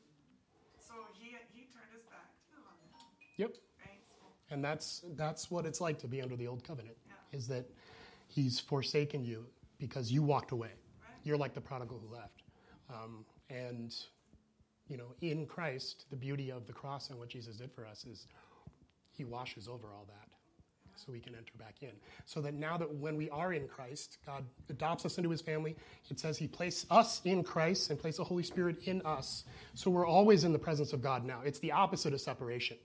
[0.79, 2.93] so he, he turned his back too on them,
[3.37, 3.57] Yep.
[3.85, 4.01] right?
[4.07, 6.97] So, And that's that's what it's like to be under the old covenant.
[7.07, 7.38] Yeah.
[7.38, 7.68] Is that
[8.29, 9.47] he's forsaken you
[9.79, 10.68] because you walked away.
[10.68, 11.18] Right.
[11.25, 12.42] You're like the prodigal who left.
[12.90, 13.94] Um, and
[14.88, 18.05] you know, in Christ, the beauty of the cross and what Jesus did for us
[18.05, 18.27] is
[19.11, 20.29] he washes over all that
[20.97, 21.90] so we can enter back in.
[22.25, 25.77] So that now that when we are in Christ, God adopts us into his family.
[26.11, 29.44] It says he placed us in Christ and placed the Holy Spirit in us.
[29.75, 31.40] So we're always in the presence of God now.
[31.44, 32.77] It's the opposite of separation.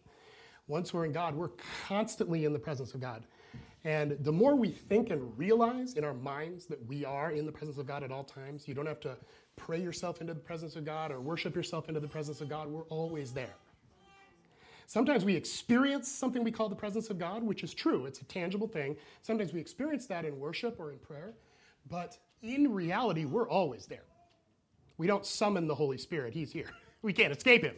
[0.70, 1.50] Once we're in God, we're
[1.88, 3.24] constantly in the presence of God.
[3.84, 7.52] And the more we think and realize in our minds that we are in the
[7.52, 9.18] presence of God at all times, you don't have to
[9.56, 12.70] pray yourself into the presence of God or worship yourself into the presence of God.
[12.70, 13.56] We're always there.
[14.86, 18.06] Sometimes we experience something we call the presence of God, which is true.
[18.06, 18.96] It's a tangible thing.
[19.22, 21.34] Sometimes we experience that in worship or in prayer.
[21.90, 24.06] But in reality, we're always there.
[24.98, 26.70] We don't summon the Holy Spirit, He's here.
[27.02, 27.78] We can't escape Him,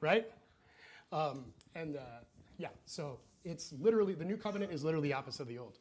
[0.00, 0.24] right?
[1.10, 2.00] Um, and uh,
[2.58, 5.78] yeah, so it's literally, the new covenant is literally the opposite of the old.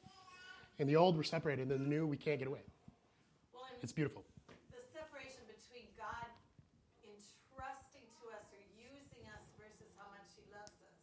[0.80, 1.72] In the old, we're separated.
[1.72, 2.64] In the new, we can't get away.
[3.54, 4.24] Well, It's beautiful.
[4.72, 6.30] the separation between God
[7.04, 10.98] entrusting to us or using us versus how much He loves us.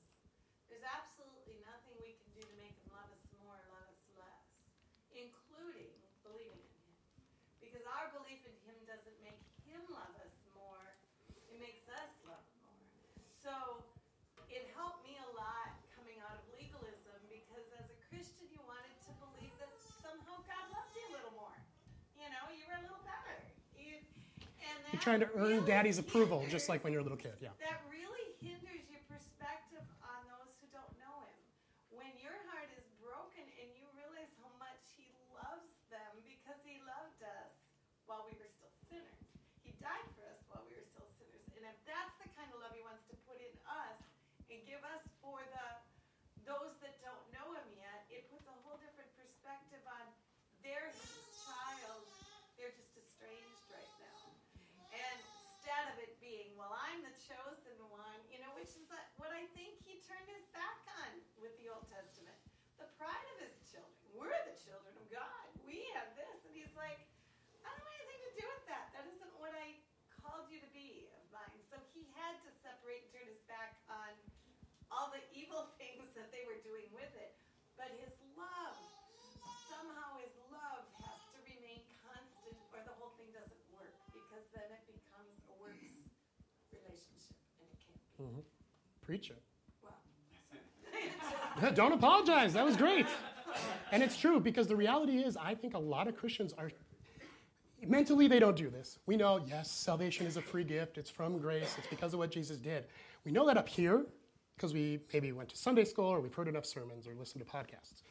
[0.72, 4.00] There's absolutely nothing we can do to make Him love us more or love us
[4.16, 4.40] less,
[5.12, 5.92] including
[6.24, 6.96] believing in Him.
[7.60, 10.96] Because our belief in Him doesn't make Him love us more,
[11.52, 12.80] it makes us love Him more.
[13.44, 13.52] So
[14.48, 18.96] it helped me a lot coming out of legalism because as a Christian, you wanted
[19.04, 19.68] to believe that
[20.00, 21.56] somehow God loved you a little more.
[22.16, 23.36] You know, you were a little better.
[23.76, 24.00] You,
[24.62, 27.20] and that You're trying to earn really daddy's approval, just like when you're a little
[27.20, 27.38] kid.
[27.38, 27.54] Yeah.
[27.62, 31.38] That really hinders your perspective on those who don't know Him.
[31.94, 36.82] When your heart is broken and you realize how much He loves them because He
[36.82, 37.54] loved us
[38.10, 39.30] while we were still sinners.
[39.62, 41.46] He died for us while we were still sinners.
[41.54, 44.02] And if that's the kind of love He wants to put in us
[44.50, 45.66] and give us for the
[46.50, 50.02] those that don't know Him yet, it puts a whole different perspective on
[50.66, 51.14] they're His
[51.46, 52.02] child.
[52.58, 54.34] They're just estranged right now.
[54.96, 59.12] And instead of it being, well, I'm the chosen one, you know, which is that-
[59.20, 61.10] what I think he turned his back on
[61.42, 62.38] with the Old Testament.
[62.78, 63.98] The pride of his children.
[64.14, 65.46] We're the children of God.
[65.66, 66.46] We have this.
[66.46, 67.02] And he's like,
[67.66, 68.94] I don't have anything to do with that.
[68.94, 69.74] That isn't what I
[70.22, 71.58] called you to be of mine.
[71.66, 74.14] So he had to separate and turn his back on
[74.94, 77.34] all the evil things that they were doing with it.
[77.74, 78.78] But his love,
[79.66, 84.70] somehow his love has to remain constant or the whole thing doesn't work because then
[84.70, 85.82] it becomes a works
[86.72, 88.22] relationship and it can't be.
[88.22, 88.44] Mm-hmm.
[89.04, 89.45] Preach it.
[91.74, 92.52] Don't apologize.
[92.52, 93.06] That was great.
[93.90, 96.70] And it's true because the reality is, I think a lot of Christians are
[97.86, 98.98] mentally they don't do this.
[99.06, 100.98] We know, yes, salvation is a free gift.
[100.98, 101.74] It's from grace.
[101.78, 102.84] It's because of what Jesus did.
[103.24, 104.04] We know that up here
[104.56, 107.50] because we maybe went to Sunday school or we've heard enough sermons or listened to
[107.50, 108.02] podcasts.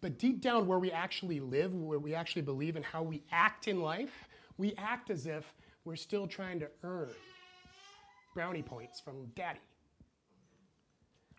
[0.00, 3.68] But deep down, where we actually live, where we actually believe in how we act
[3.68, 4.28] in life,
[4.58, 5.52] we act as if
[5.84, 7.10] we're still trying to earn
[8.34, 9.60] brownie points from daddy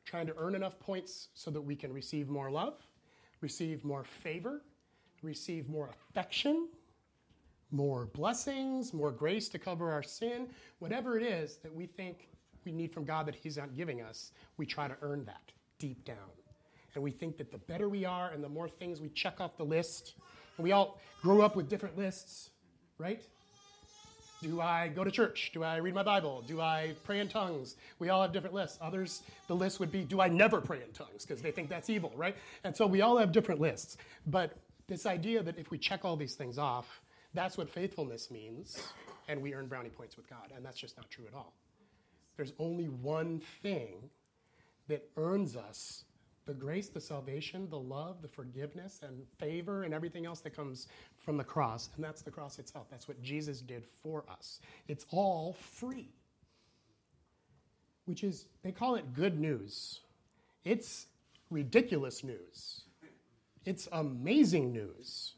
[0.05, 2.75] trying to earn enough points so that we can receive more love,
[3.41, 4.61] receive more favor,
[5.21, 6.69] receive more affection,
[7.71, 10.47] more blessings, more grace to cover our sin,
[10.79, 12.29] whatever it is that we think
[12.63, 16.03] we need from God that He's not giving us, we try to earn that deep
[16.05, 16.17] down.
[16.93, 19.57] And we think that the better we are and the more things we check off
[19.57, 20.15] the list,
[20.57, 22.51] and we all grow up with different lists,
[22.97, 23.21] right?
[24.41, 25.51] Do I go to church?
[25.53, 26.43] Do I read my Bible?
[26.45, 27.77] Do I pray in tongues?
[27.99, 28.77] We all have different lists.
[28.81, 31.25] Others, the list would be, do I never pray in tongues?
[31.25, 32.35] Because they think that's evil, right?
[32.63, 33.97] And so we all have different lists.
[34.27, 37.01] But this idea that if we check all these things off,
[37.33, 38.75] that's what faithfulness means,
[39.27, 40.51] and we earn brownie points with God.
[40.55, 41.53] And that's just not true at all.
[42.37, 44.09] There's only one thing
[44.87, 46.03] that earns us
[46.45, 50.87] the grace, the salvation, the love, the forgiveness, and favor, and everything else that comes
[51.25, 51.89] from the cross.
[51.95, 52.85] And that's the cross itself.
[52.89, 54.59] That's what Jesus did for us.
[54.87, 56.09] It's all free,
[58.05, 60.01] which is, they call it good news.
[60.63, 61.07] It's
[61.49, 62.81] ridiculous news,
[63.65, 65.33] it's amazing news.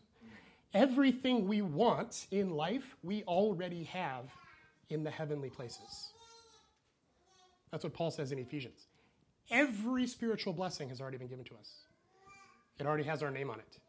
[0.74, 4.26] Everything we want in life, we already have
[4.90, 6.12] in the heavenly places.
[7.72, 8.86] That's what Paul says in Ephesians.
[9.50, 11.74] Every spiritual blessing has already been given to us,
[12.80, 13.80] it already has our name on it.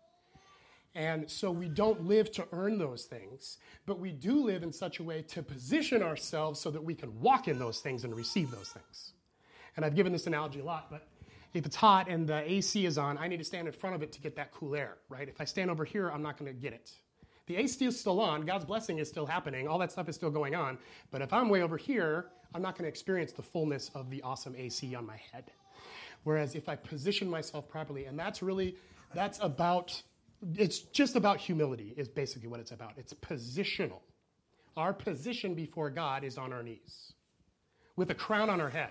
[0.95, 4.99] And so we don't live to earn those things, but we do live in such
[4.99, 8.51] a way to position ourselves so that we can walk in those things and receive
[8.51, 9.13] those things.
[9.77, 11.07] And I've given this analogy a lot, but
[11.55, 14.03] if it's hot and the AC is on, I need to stand in front of
[14.03, 15.29] it to get that cool air, right?
[15.29, 16.91] If I stand over here, I'm not going to get it.
[17.47, 20.31] The AC is still on, God's blessing is still happening, all that stuff is still
[20.31, 20.79] going on.
[21.11, 24.21] But if I'm way over here, I'm not going to experience the fullness of the
[24.23, 25.51] awesome AC on my head.
[26.25, 28.77] Whereas if I position myself properly, and that's really,
[29.15, 30.03] that's about,
[30.55, 32.93] it's just about humility, is basically what it's about.
[32.97, 34.01] It's positional.
[34.77, 37.13] Our position before God is on our knees,
[37.97, 38.91] with a crown on our head,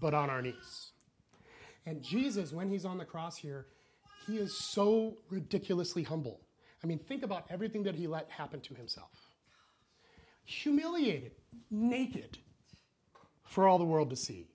[0.00, 0.92] but on our knees.
[1.86, 3.66] And Jesus, when he's on the cross here,
[4.26, 6.40] he is so ridiculously humble.
[6.84, 9.10] I mean, think about everything that he let happen to himself.
[10.44, 11.32] Humiliated,
[11.70, 12.38] naked,
[13.44, 14.46] for all the world to see.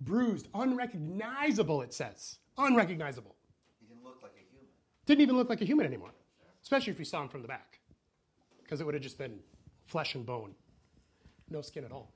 [0.00, 2.38] Bruised, unrecognizable, it says.
[2.56, 3.34] Unrecognizable.
[3.80, 4.68] He didn't look like a human.
[5.12, 6.14] Didn't even look like a human anymore,
[6.62, 7.80] especially if you saw him from the back,
[8.62, 9.40] because it would have just been
[9.84, 10.54] flesh and bone,
[11.50, 12.14] no skin at all.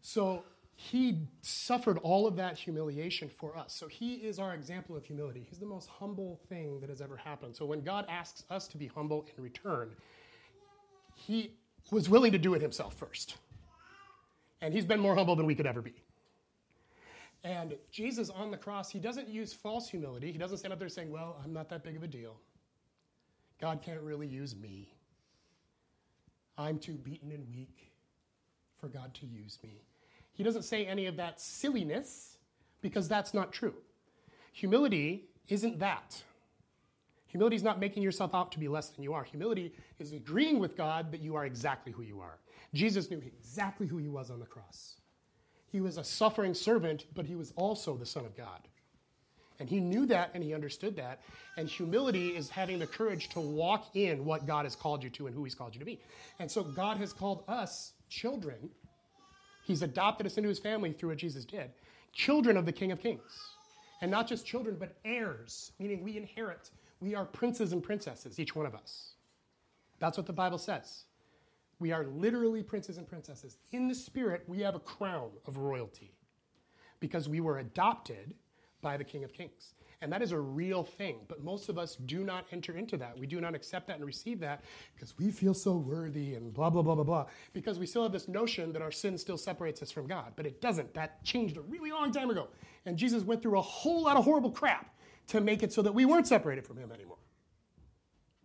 [0.00, 0.42] So
[0.74, 3.74] he suffered all of that humiliation for us.
[3.74, 5.44] So he is our example of humility.
[5.46, 7.54] He's the most humble thing that has ever happened.
[7.54, 9.90] So when God asks us to be humble in return,
[11.14, 11.50] he
[11.90, 13.36] was willing to do it himself first.
[14.62, 16.02] And he's been more humble than we could ever be.
[17.44, 20.30] And Jesus on the cross, he doesn't use false humility.
[20.30, 22.36] He doesn't stand up there saying, Well, I'm not that big of a deal.
[23.60, 24.92] God can't really use me.
[26.58, 27.92] I'm too beaten and weak
[28.78, 29.82] for God to use me.
[30.32, 32.38] He doesn't say any of that silliness
[32.80, 33.74] because that's not true.
[34.52, 36.22] Humility isn't that.
[37.28, 39.24] Humility is not making yourself out to be less than you are.
[39.24, 42.38] Humility is agreeing with God that you are exactly who you are.
[42.74, 44.96] Jesus knew exactly who he was on the cross.
[45.72, 48.68] He was a suffering servant, but he was also the Son of God.
[49.58, 51.22] And he knew that and he understood that.
[51.56, 55.26] And humility is having the courage to walk in what God has called you to
[55.26, 55.98] and who he's called you to be.
[56.38, 58.68] And so God has called us children.
[59.64, 61.70] He's adopted us into his family through what Jesus did.
[62.12, 63.40] Children of the King of Kings.
[64.02, 66.70] And not just children, but heirs, meaning we inherit.
[67.00, 69.12] We are princes and princesses, each one of us.
[70.00, 71.04] That's what the Bible says.
[71.82, 73.58] We are literally princes and princesses.
[73.72, 76.12] In the spirit, we have a crown of royalty
[77.00, 78.34] because we were adopted
[78.82, 79.74] by the King of Kings.
[80.00, 81.16] And that is a real thing.
[81.26, 83.18] But most of us do not enter into that.
[83.18, 84.62] We do not accept that and receive that
[84.94, 87.26] because we feel so worthy and blah, blah, blah, blah, blah.
[87.52, 90.34] Because we still have this notion that our sin still separates us from God.
[90.36, 90.94] But it doesn't.
[90.94, 92.46] That changed a really long time ago.
[92.86, 94.94] And Jesus went through a whole lot of horrible crap
[95.26, 97.18] to make it so that we weren't separated from Him anymore.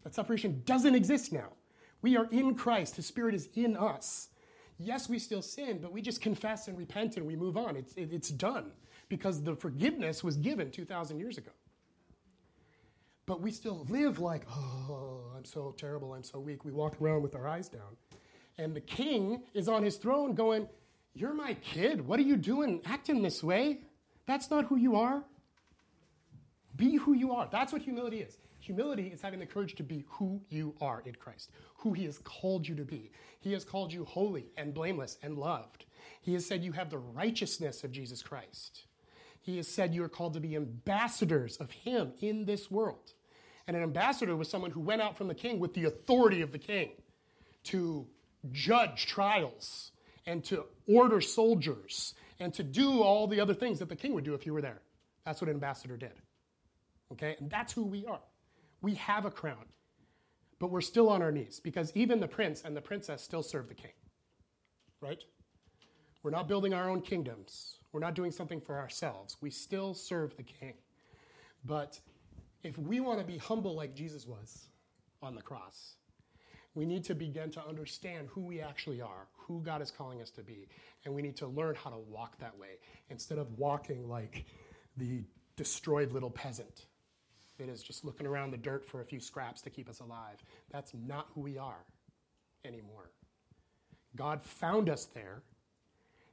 [0.04, 1.50] That separation doesn't exist now.
[2.02, 4.30] We are in Christ, His Spirit is in us.
[4.80, 7.76] Yes, we still sin, but we just confess and repent and we move on.
[7.76, 8.72] It's, it, it's done
[9.10, 11.52] because the forgiveness was given 2,000 years ago.
[13.26, 16.64] But we still live like, oh, I'm so terrible, I'm so weak.
[16.64, 17.98] We walk around with our eyes down.
[18.58, 20.68] And the king is on his throne going,
[21.14, 22.08] You're my kid.
[22.08, 23.82] What are you doing acting this way?
[24.26, 25.24] That's not who you are.
[26.76, 27.48] Be who you are.
[27.52, 28.38] That's what humility is.
[28.68, 32.18] Humility is having the courage to be who you are in Christ, who He has
[32.18, 33.12] called you to be.
[33.40, 35.86] He has called you holy and blameless and loved.
[36.20, 38.84] He has said you have the righteousness of Jesus Christ.
[39.42, 43.14] He has said you are called to be ambassadors of Him in this world.
[43.68, 46.52] And an ambassador was someone who went out from the king with the authority of
[46.52, 46.92] the king
[47.66, 48.06] to
[48.52, 49.94] judge trials
[50.26, 54.26] and to order soldiers and to do all the other things that the king would
[54.26, 54.82] do if you were there.
[55.26, 56.12] That's what an ambassador did.
[57.14, 57.38] Okay?
[57.40, 58.20] And that's who we are.
[58.82, 59.66] We have a crown,
[60.60, 63.68] but we're still on our knees because even the prince and the princess still serve
[63.68, 63.92] the king.
[65.02, 65.24] Right?
[66.24, 67.78] We're not building our own kingdoms.
[67.92, 69.38] We're not doing something for ourselves.
[69.42, 70.74] We still serve the king.
[71.64, 72.00] But
[72.64, 74.68] if we want to be humble like Jesus was
[75.22, 75.96] on the cross,
[76.76, 80.30] we need to begin to understand who we actually are, who God is calling us
[80.32, 80.68] to be,
[81.06, 82.78] and we need to learn how to walk that way
[83.10, 84.46] instead of walking like
[84.98, 85.24] the
[85.56, 86.86] destroyed little peasant
[87.58, 90.44] that is just looking around the dirt for a few scraps to keep us alive.
[90.72, 91.86] That's not who we are
[92.66, 93.12] anymore.
[94.16, 95.44] God found us there,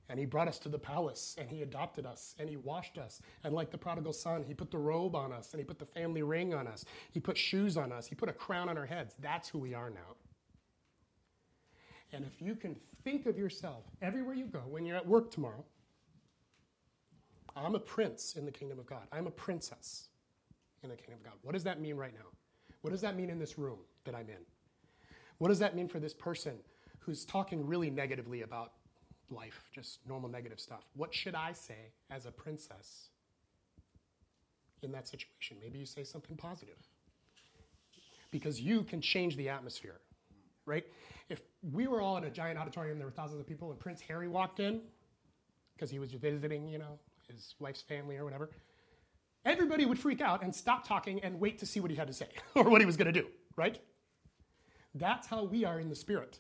[0.08, 3.22] And he brought us to the palace and he adopted us and he washed us.
[3.42, 5.86] And like the prodigal son, he put the robe on us and he put the
[5.86, 6.84] family ring on us.
[7.12, 8.06] He put shoes on us.
[8.06, 9.14] He put a crown on our heads.
[9.20, 10.16] That's who we are now.
[12.12, 15.64] And if you can think of yourself everywhere you go, when you're at work tomorrow,
[17.56, 19.06] I'm a prince in the kingdom of God.
[19.12, 20.08] I'm a princess
[20.85, 21.35] in the kingdom of God.
[21.43, 22.28] What does that mean right now?
[22.82, 24.45] What does that mean in this room that I'm in?
[25.39, 26.55] What does that mean for this person
[27.01, 28.72] who's talking really negatively about
[29.30, 30.85] life, just normal negative stuff?
[30.95, 33.09] What should I say as a princess
[34.82, 35.57] in that situation?
[35.62, 36.76] Maybe you say something positive.
[38.30, 40.01] Because you can change the atmosphere,
[40.66, 40.85] right?
[41.28, 41.41] If
[41.72, 44.28] we were all in a giant auditorium, there were thousands of people, and Prince Harry
[44.28, 44.80] walked in
[45.74, 48.51] because he was visiting, you know, his wife's family or whatever,
[49.45, 52.12] everybody would freak out and stop talking and wait to see what he had to
[52.12, 53.26] say or what he was going to do,
[53.57, 53.78] right?
[54.95, 56.38] That's how we are in the Spirit.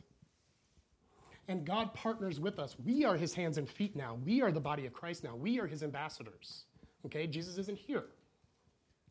[1.48, 2.76] And God partners with us.
[2.82, 4.18] We are his hands and feet now.
[4.24, 5.34] We are the body of Christ now.
[5.36, 6.64] We are his ambassadors.
[7.04, 7.26] Okay?
[7.26, 8.04] Jesus isn't here,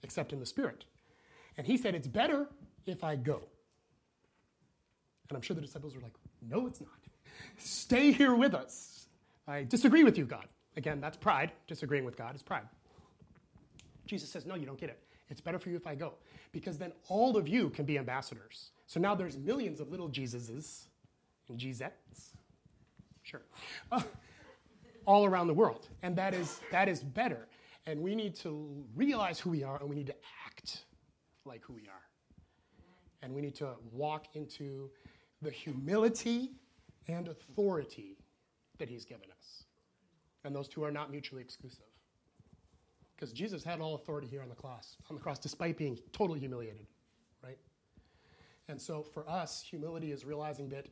[0.01, 0.85] except in the Spirit.
[1.57, 2.47] And he said, It's better
[2.87, 3.43] if I go.
[5.29, 6.89] And I'm sure the disciples were like, No, it's not.
[7.57, 9.07] Stay here with us.
[9.47, 10.47] I disagree with you, God.
[10.75, 11.51] Again, that's pride.
[11.67, 12.67] Disagreeing with God is pride.
[14.05, 14.99] Jesus says, No, you don't get it.
[15.29, 16.13] It's better for you if I go.
[16.51, 18.71] Because then all of you can be ambassadors.
[18.85, 20.85] So now there's millions of little Jesuses
[21.49, 22.35] and Jesettes,
[23.23, 23.41] sure,
[23.91, 24.01] uh,
[25.05, 25.87] all around the world.
[26.03, 27.47] And that is, that is better.
[27.85, 30.85] And we need to realize who we are and we need to act
[31.45, 32.07] like who we are.
[33.21, 34.89] And we need to walk into
[35.41, 36.51] the humility
[37.07, 38.17] and authority
[38.77, 39.63] that He's given us.
[40.43, 41.85] And those two are not mutually exclusive.
[43.23, 46.41] Because Jesus had all authority here on the cross, on the cross, despite being totally
[46.41, 46.87] humiliated,
[47.41, 47.57] right?
[48.67, 50.87] And so for us, humility is realizing that,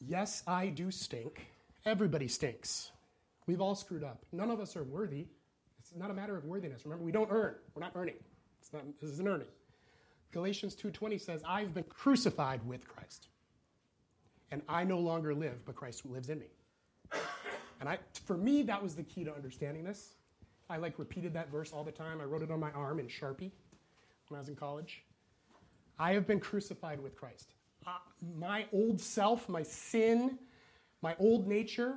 [0.00, 1.46] yes, I do stink.
[1.84, 2.90] Everybody stinks.
[3.46, 4.24] We've all screwed up.
[4.32, 5.26] None of us are worthy.
[5.78, 6.86] It's not a matter of worthiness.
[6.86, 7.56] Remember, we don't earn.
[7.74, 8.16] We're not earning.
[8.62, 9.48] It's not, this isn't earning.
[10.32, 13.28] Galatians 2.20 says, I've been crucified with Christ.
[14.50, 16.48] And I no longer live, but Christ lives in me.
[17.78, 20.14] And I, for me, that was the key to understanding this.
[20.72, 22.18] I like repeated that verse all the time.
[22.22, 23.50] I wrote it on my arm in Sharpie
[24.28, 25.04] when I was in college.
[25.98, 27.52] I have been crucified with Christ.
[27.86, 27.90] Uh,
[28.38, 30.38] my old self, my sin,
[31.02, 31.96] my old nature,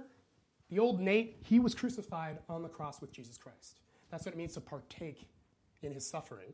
[0.69, 3.80] the old Nate, he was crucified on the cross with Jesus Christ.
[4.11, 5.30] That's what it means to partake
[5.82, 6.51] in his suffering.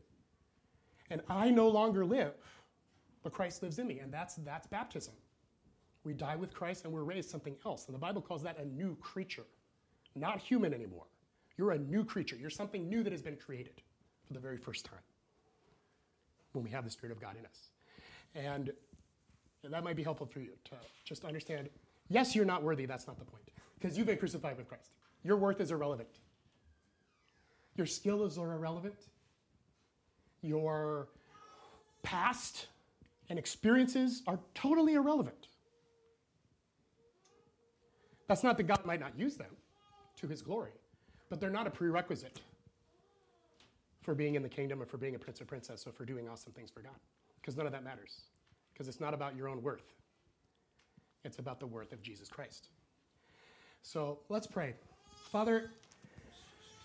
[1.10, 2.36] And I no longer live,
[3.24, 3.98] but Christ lives in me.
[3.98, 5.16] And that's, that's baptism.
[6.04, 7.88] We die with Christ and we're raised something else.
[7.88, 9.46] And the Bible calls that a new creature,
[10.16, 11.06] not human anymore.
[11.58, 12.36] You're a new creature.
[12.36, 13.82] You're something new that has been created
[14.26, 15.00] for the very first time
[16.54, 17.70] when we have the Spirit of God in us.
[18.34, 18.72] And
[19.64, 20.76] that might be helpful for you to
[21.06, 21.70] just understand
[22.10, 22.86] yes, you're not worthy.
[22.86, 23.44] That's not the point.
[23.80, 24.92] Because you've been crucified with Christ.
[25.24, 26.10] Your worth is irrelevant.
[27.76, 29.08] Your skills are irrelevant.
[30.42, 31.08] Your
[32.04, 32.68] past
[33.30, 35.48] and experiences are totally irrelevant.
[38.28, 39.56] That's not that God might not use them
[40.18, 40.72] to his glory,
[41.32, 42.42] but they're not a prerequisite
[44.02, 46.28] for being in the kingdom or for being a prince or princess or for doing
[46.28, 46.92] awesome things for God.
[47.40, 48.24] Because none of that matters.
[48.74, 49.94] Because it's not about your own worth,
[51.24, 52.68] it's about the worth of Jesus Christ.
[53.82, 54.76] So let's pray.
[55.32, 55.72] Father,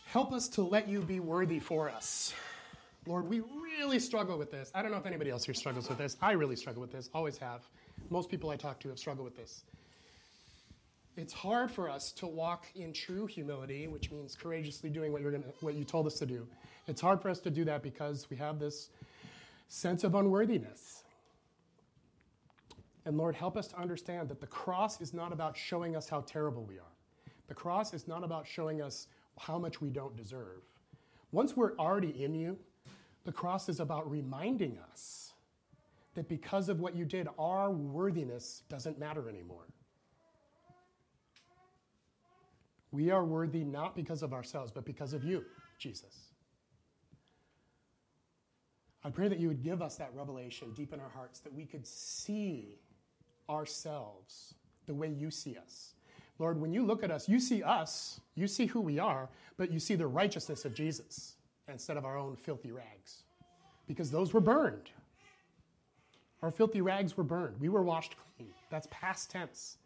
[0.06, 2.32] help us to let you be worthy for us.
[3.04, 4.70] Lord, we really struggle with this.
[4.76, 6.16] I don't know if anybody else here struggles with this.
[6.22, 7.62] I really struggle with this, always have.
[8.10, 9.64] Most people I talk to have struggled with this.
[11.16, 15.32] It's hard for us to walk in true humility, which means courageously doing what, you're
[15.32, 16.46] gonna, what you told us to do.
[16.86, 18.90] It's hard for us to do that because we have this
[19.68, 21.04] sense of unworthiness.
[23.06, 26.20] And Lord, help us to understand that the cross is not about showing us how
[26.22, 26.92] terrible we are.
[27.48, 29.06] The cross is not about showing us
[29.38, 30.62] how much we don't deserve.
[31.32, 32.58] Once we're already in you,
[33.24, 35.32] the cross is about reminding us
[36.14, 39.66] that because of what you did, our worthiness doesn't matter anymore.
[42.96, 45.44] We are worthy not because of ourselves, but because of you,
[45.78, 46.14] Jesus.
[49.04, 51.66] I pray that you would give us that revelation deep in our hearts, that we
[51.66, 52.78] could see
[53.50, 54.54] ourselves
[54.86, 55.92] the way you see us.
[56.38, 59.28] Lord, when you look at us, you see us, you see who we are,
[59.58, 61.34] but you see the righteousness of Jesus
[61.68, 63.24] instead of our own filthy rags.
[63.86, 64.88] Because those were burned.
[66.40, 67.60] Our filthy rags were burned.
[67.60, 68.54] We were washed clean.
[68.70, 69.76] That's past tense.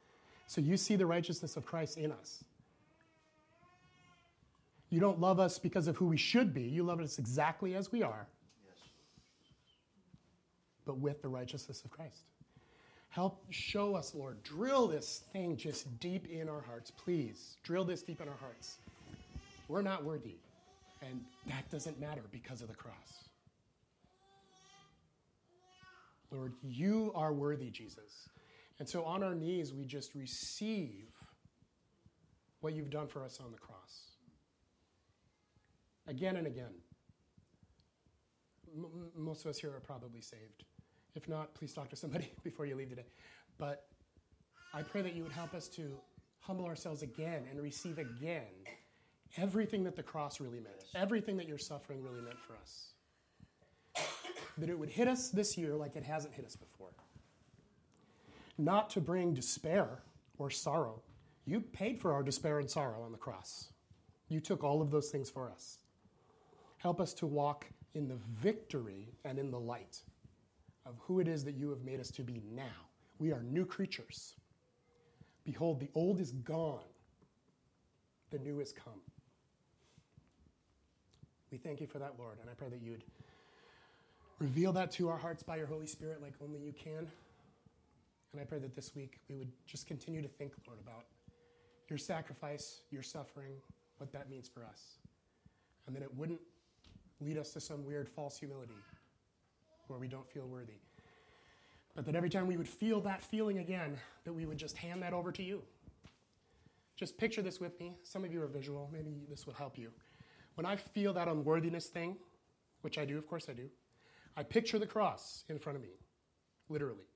[0.46, 2.44] So you see the righteousness of Christ in us.
[4.90, 6.62] You don't love us because of who we should be.
[6.62, 8.26] You love us exactly as we are,
[8.64, 8.74] Yes.
[10.84, 12.24] but with the righteousness of Christ.
[13.08, 14.42] Help show us, Lord.
[14.42, 17.56] Drill this thing just deep in our hearts, please.
[17.62, 18.78] Drill this deep in our hearts.
[19.68, 20.36] We're not worthy,
[21.02, 23.24] and that doesn't matter because of the cross.
[26.32, 28.28] Lord, you are worthy, Jesus.
[28.78, 31.06] And so on our knees, we just receive
[32.60, 34.09] what you've done for us on the cross.
[36.06, 36.72] Again and again.
[38.74, 40.64] M- most of us here are probably saved.
[41.14, 43.06] If not, please talk to somebody before you leave today.
[43.58, 43.86] But
[44.72, 45.96] I pray that you would help us to
[46.40, 48.46] humble ourselves again and receive again
[49.36, 52.92] everything that the cross really meant, everything that your suffering really meant for us.
[54.58, 56.92] That it would hit us this year like it hasn't hit us before.
[58.58, 60.02] Not to bring despair
[60.38, 61.02] or sorrow.
[61.46, 63.72] You paid for our despair and sorrow on the cross.
[64.28, 65.78] You took all of those things for us.
[66.80, 70.02] Help us to walk in the victory and in the light
[70.86, 72.88] of who it is that you have made us to be now.
[73.18, 74.34] We are new creatures.
[75.44, 76.88] Behold, the old is gone,
[78.30, 79.00] the new has come.
[81.52, 83.04] We thank you for that, Lord, and I pray that you'd
[84.38, 87.06] reveal that to our hearts by your Holy Spirit like only you can.
[88.32, 91.04] And I pray that this week we would just continue to think, Lord, about
[91.90, 93.52] your sacrifice, your suffering,
[93.98, 94.98] what that means for us.
[95.86, 96.40] And that it wouldn't
[97.20, 98.74] lead us to some weird false humility
[99.88, 100.78] where we don't feel worthy.
[101.94, 105.02] But that every time we would feel that feeling again, that we would just hand
[105.02, 105.62] that over to you.
[106.96, 107.96] Just picture this with me.
[108.02, 108.88] Some of you are visual.
[108.92, 109.90] Maybe this will help you.
[110.54, 112.16] When I feel that unworthiness thing,
[112.82, 113.68] which I do, of course I do,
[114.36, 115.90] I picture the cross in front of me,
[116.68, 117.06] literally.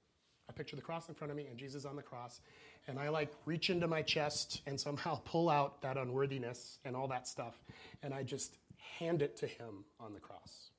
[0.48, 2.40] I picture the cross in front of me and Jesus on the cross,
[2.86, 7.08] and I like reach into my chest and somehow pull out that unworthiness and all
[7.08, 7.54] that stuff,
[8.02, 8.56] and I just
[8.98, 10.70] hand it to him on the cross.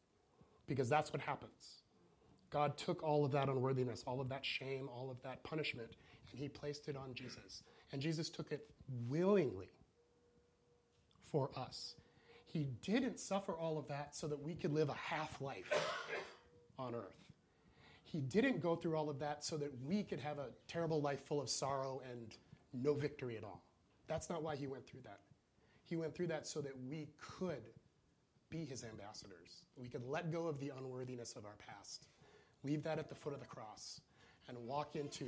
[0.68, 1.82] Because that's what happens.
[2.50, 5.96] God took all of that unworthiness, all of that shame, all of that punishment,
[6.32, 7.64] and he placed it on Jesus.
[7.92, 8.70] And Jesus took it
[9.08, 9.70] willingly
[11.32, 11.96] for us.
[12.46, 15.72] He didn't suffer all of that so that we could live a half life
[16.80, 17.26] on earth.
[18.04, 21.26] He didn't go through all of that so that we could have a terrible life
[21.26, 22.36] full of sorrow and
[22.72, 23.64] no victory at all.
[24.08, 25.20] That's not why he went through that.
[25.84, 27.64] He went through that so that we could
[28.56, 29.64] be his ambassadors.
[29.76, 32.08] We could let go of the unworthiness of our past,
[32.64, 34.00] leave that at the foot of the cross,
[34.48, 35.26] and walk into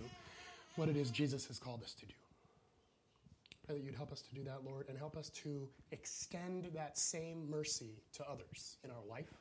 [0.75, 2.13] what it is Jesus has called us to do.
[3.65, 6.97] Pray that you'd help us to do that, Lord, and help us to extend that
[6.97, 9.33] same mercy to others in our life.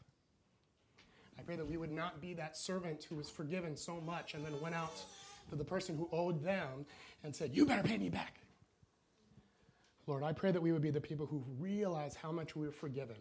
[1.39, 4.45] I pray that we would not be that servant who was forgiven so much and
[4.45, 4.95] then went out
[5.51, 6.87] to the person who owed them
[7.23, 8.41] and said, You better pay me back.
[10.09, 12.73] Lord, I pray that we would be the people who realize how much we were
[12.73, 13.17] forgiven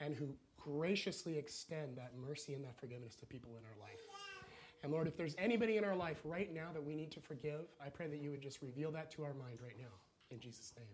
[0.00, 4.00] and who graciously extend that mercy and that forgiveness to people in our life.
[4.82, 7.62] And Lord, if there's anybody in our life right now that we need to forgive,
[7.84, 9.92] I pray that you would just reveal that to our mind right now.
[10.30, 10.86] In Jesus' name.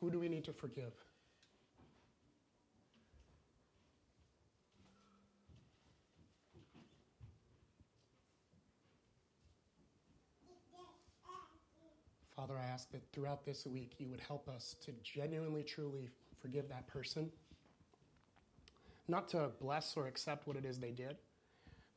[0.00, 0.92] Who do we need to forgive?
[12.36, 16.10] Father, I ask that throughout this week you would help us to genuinely, truly
[16.44, 17.30] forgive that person.
[19.08, 21.16] Not to bless or accept what it is they did,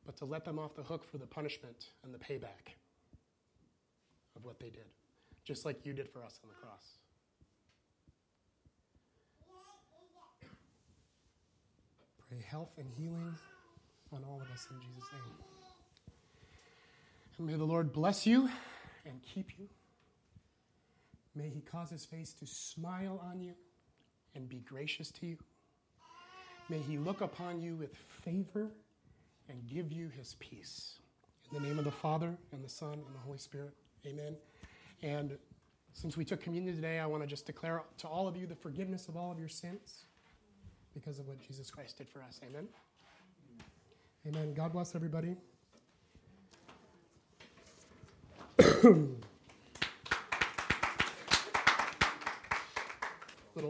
[0.06, 2.76] but to let them off the hook for the punishment and the payback
[4.38, 4.86] of what they did,
[5.43, 6.86] just like you did for us on the cross.
[12.30, 13.36] Pray health and healing
[14.14, 15.34] on all of us in Jesus' name.
[17.38, 18.50] And may the Lord bless you
[19.06, 19.68] and keep you.
[21.36, 23.54] May he cause his face to smile on you
[24.38, 25.38] and be gracious to you.
[26.70, 28.72] May he look upon you with favor
[29.50, 31.00] and give you his peace.
[31.52, 33.74] In the name of the Father, and the Son, and the Holy Spirit.
[34.06, 34.36] Amen.
[35.02, 35.38] And
[35.94, 38.56] since we took communion today, I want to just declare to all of you the
[38.56, 40.06] forgiveness of all of your sins
[40.94, 42.40] because of what Jesus Christ did for us.
[42.48, 42.68] Amen.
[44.28, 44.54] Amen.
[44.54, 45.36] God bless everybody.